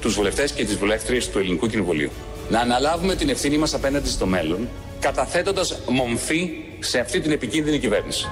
τους 0.00 0.14
βουλευτές 0.14 0.52
και 0.52 0.64
τις 0.64 0.76
βουλεύτριες 0.76 1.28
του 1.30 1.38
Ελληνικού 1.38 1.66
Κοινοβουλίου. 1.66 2.10
Να 2.50 2.60
αναλάβουμε 2.60 3.14
την 3.14 3.28
ευθύνη 3.28 3.58
μας 3.58 3.74
απέναντι 3.74 4.08
στο 4.08 4.26
μέλλον, 4.26 4.68
καταθέτοντας 5.00 5.78
μομφή 5.88 6.50
σε 6.78 6.98
αυτή 6.98 7.20
την 7.20 7.30
επικίνδυνη 7.30 7.78
κυβέρνηση. 7.78 8.28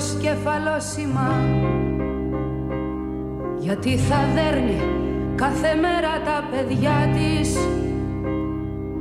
Στο 0.00 0.16
προσκεφαλόσημα 0.16 1.30
Γιατί 3.58 3.96
θα 3.96 4.16
δέρνει 4.34 4.80
κάθε 5.34 5.74
μέρα 5.74 6.12
τα 6.24 6.44
παιδιά 6.50 7.08
της. 7.14 7.56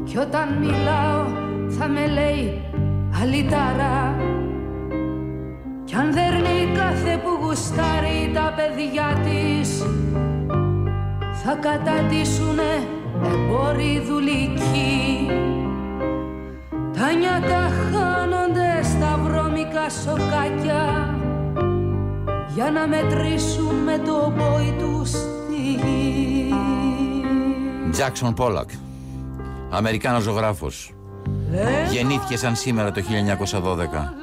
Κι 0.03 0.17
όταν 0.17 0.47
μιλάω 0.59 1.25
θα 1.67 1.87
με 1.87 2.07
λέει 2.07 2.61
αλυταρά 3.21 4.15
Κι 5.83 5.95
αν 5.95 6.13
δέρνει 6.13 6.71
κάθε 6.75 7.21
που 7.23 7.45
γουστάρει 7.45 8.31
τα 8.33 8.53
παιδιά 8.55 9.21
της 9.23 9.83
θα 11.43 11.55
κατατήσουνε 11.55 12.87
εμπόροι 13.23 14.01
δουλικοί. 14.07 15.27
Τα 16.93 17.13
νιάτα 17.13 17.69
χάνονται 17.91 18.68
στα 18.99 19.19
βρώμικα 19.23 19.89
σοκάκια 19.89 21.15
για 22.55 22.71
να 22.71 22.87
μετρήσουν 22.87 23.75
με 23.75 23.97
το 23.97 24.33
πόη 24.37 24.75
τους 24.79 25.11
τη 25.11 25.61
γη. 25.71 26.53
Τζάξον 27.91 28.33
Πόλακ. 28.33 28.69
Αμερικάνος 29.69 30.23
ζωγράφος. 30.23 30.93
Γεννήθηκε 31.91 32.37
σαν 32.37 32.55
σήμερα 32.55 32.91
το 32.91 33.01
1912. 33.01 34.13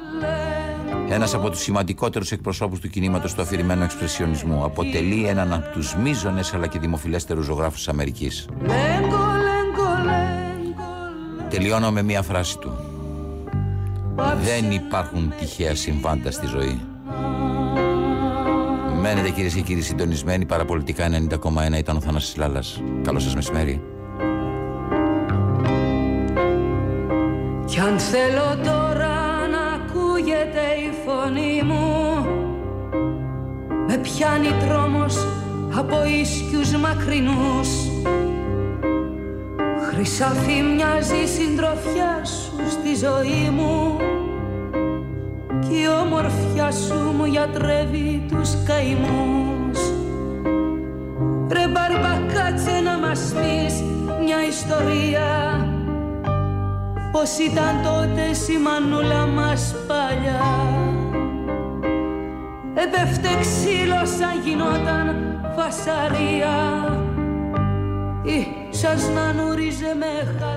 Ένας 1.09 1.33
από 1.33 1.49
τους 1.49 1.61
σημαντικότερους 1.61 2.31
εκπροσώπους 2.31 2.79
του 2.79 2.89
κινήματος 2.89 3.33
του 3.33 3.41
αφηρημένου 3.41 3.83
εξπρεσιονισμού. 3.83 4.63
Αποτελεί 4.63 5.27
έναν 5.27 5.53
από 5.53 5.69
τους 5.71 5.95
μείζονες 5.95 6.53
αλλά 6.53 6.67
και 6.67 6.79
δημοφιλέστερους 6.79 7.45
ζωγράφους 7.45 7.77
της 7.77 7.87
Αμερικής. 7.87 8.47
Λέγκο, 8.61 9.07
λέγκο, 9.07 9.89
λέγκο, 10.05 11.47
Τελειώνω 11.49 11.91
με 11.91 12.01
μία 12.01 12.21
φράση 12.21 12.57
του. 12.57 12.86
Δεν 14.17 14.71
υπάρχουν 14.71 15.33
τυχαία 15.39 15.75
συμβάντα 15.75 16.31
στη 16.31 16.45
ζωή. 16.45 16.81
Μένετε 19.01 19.29
κυρίες 19.29 19.53
και 19.53 19.61
κύριοι 19.61 19.81
συντονισμένοι. 19.81 20.45
Παραπολιτικά 20.45 21.07
90,1 21.73 21.77
ήταν 21.77 21.95
ο 21.95 21.99
Θανάσης 21.99 22.35
Λάλλας. 22.35 22.81
Καλό 23.03 23.19
σας 23.19 23.35
μεσημέρι. 23.35 23.81
Κι 27.65 27.79
αν 27.79 27.99
θέλω 27.99 28.57
τώρα 28.63 29.47
να 29.51 29.61
ακούγεται 29.75 30.63
η 30.87 30.91
φωνή 31.05 31.61
μου 31.63 32.25
Με 33.87 33.97
πιάνει 33.97 34.47
τρόμος 34.67 35.27
από 35.77 35.95
ίσκιους 36.21 36.71
μακρινούς 36.71 37.69
Χρυσαφή 39.91 40.61
μοιάζει 40.61 41.15
η 41.15 41.27
συντροφιάς 41.27 42.29
σου 42.29 42.46
στη 42.69 42.95
ζωή 43.05 43.49
μου 43.49 43.97
Κι 45.59 45.75
η 45.75 45.87
όμορφιά 46.03 46.71
σου 46.71 47.13
μου 47.17 47.25
γιατρεύει 47.25 48.25
τους 48.31 48.49
καημούς. 48.65 49.79
Ρε 51.51 51.67
μπαρμπα 51.67 52.33
κάτσε 52.33 52.79
να 52.83 53.07
μας 53.07 53.19
πεις 53.19 53.83
μια 54.23 54.47
ιστορία. 54.47 55.29
Πώς 57.11 57.37
ήταν 57.37 57.81
τότε 57.83 58.53
η 58.53 58.57
μανούλα 58.57 59.25
μας 59.25 59.75
παλιά. 59.87 60.75
Έπεφτε 62.83 63.29
ξύλος 63.39 64.09
σαν 64.09 64.41
γινόταν 64.43 65.15
φασαρία 65.55 66.55
Ή 68.23 68.47
σας 68.69 69.09
να 69.09 69.33
νούριζε 69.33 69.95
με 69.99 70.05
χάδια 70.39 70.56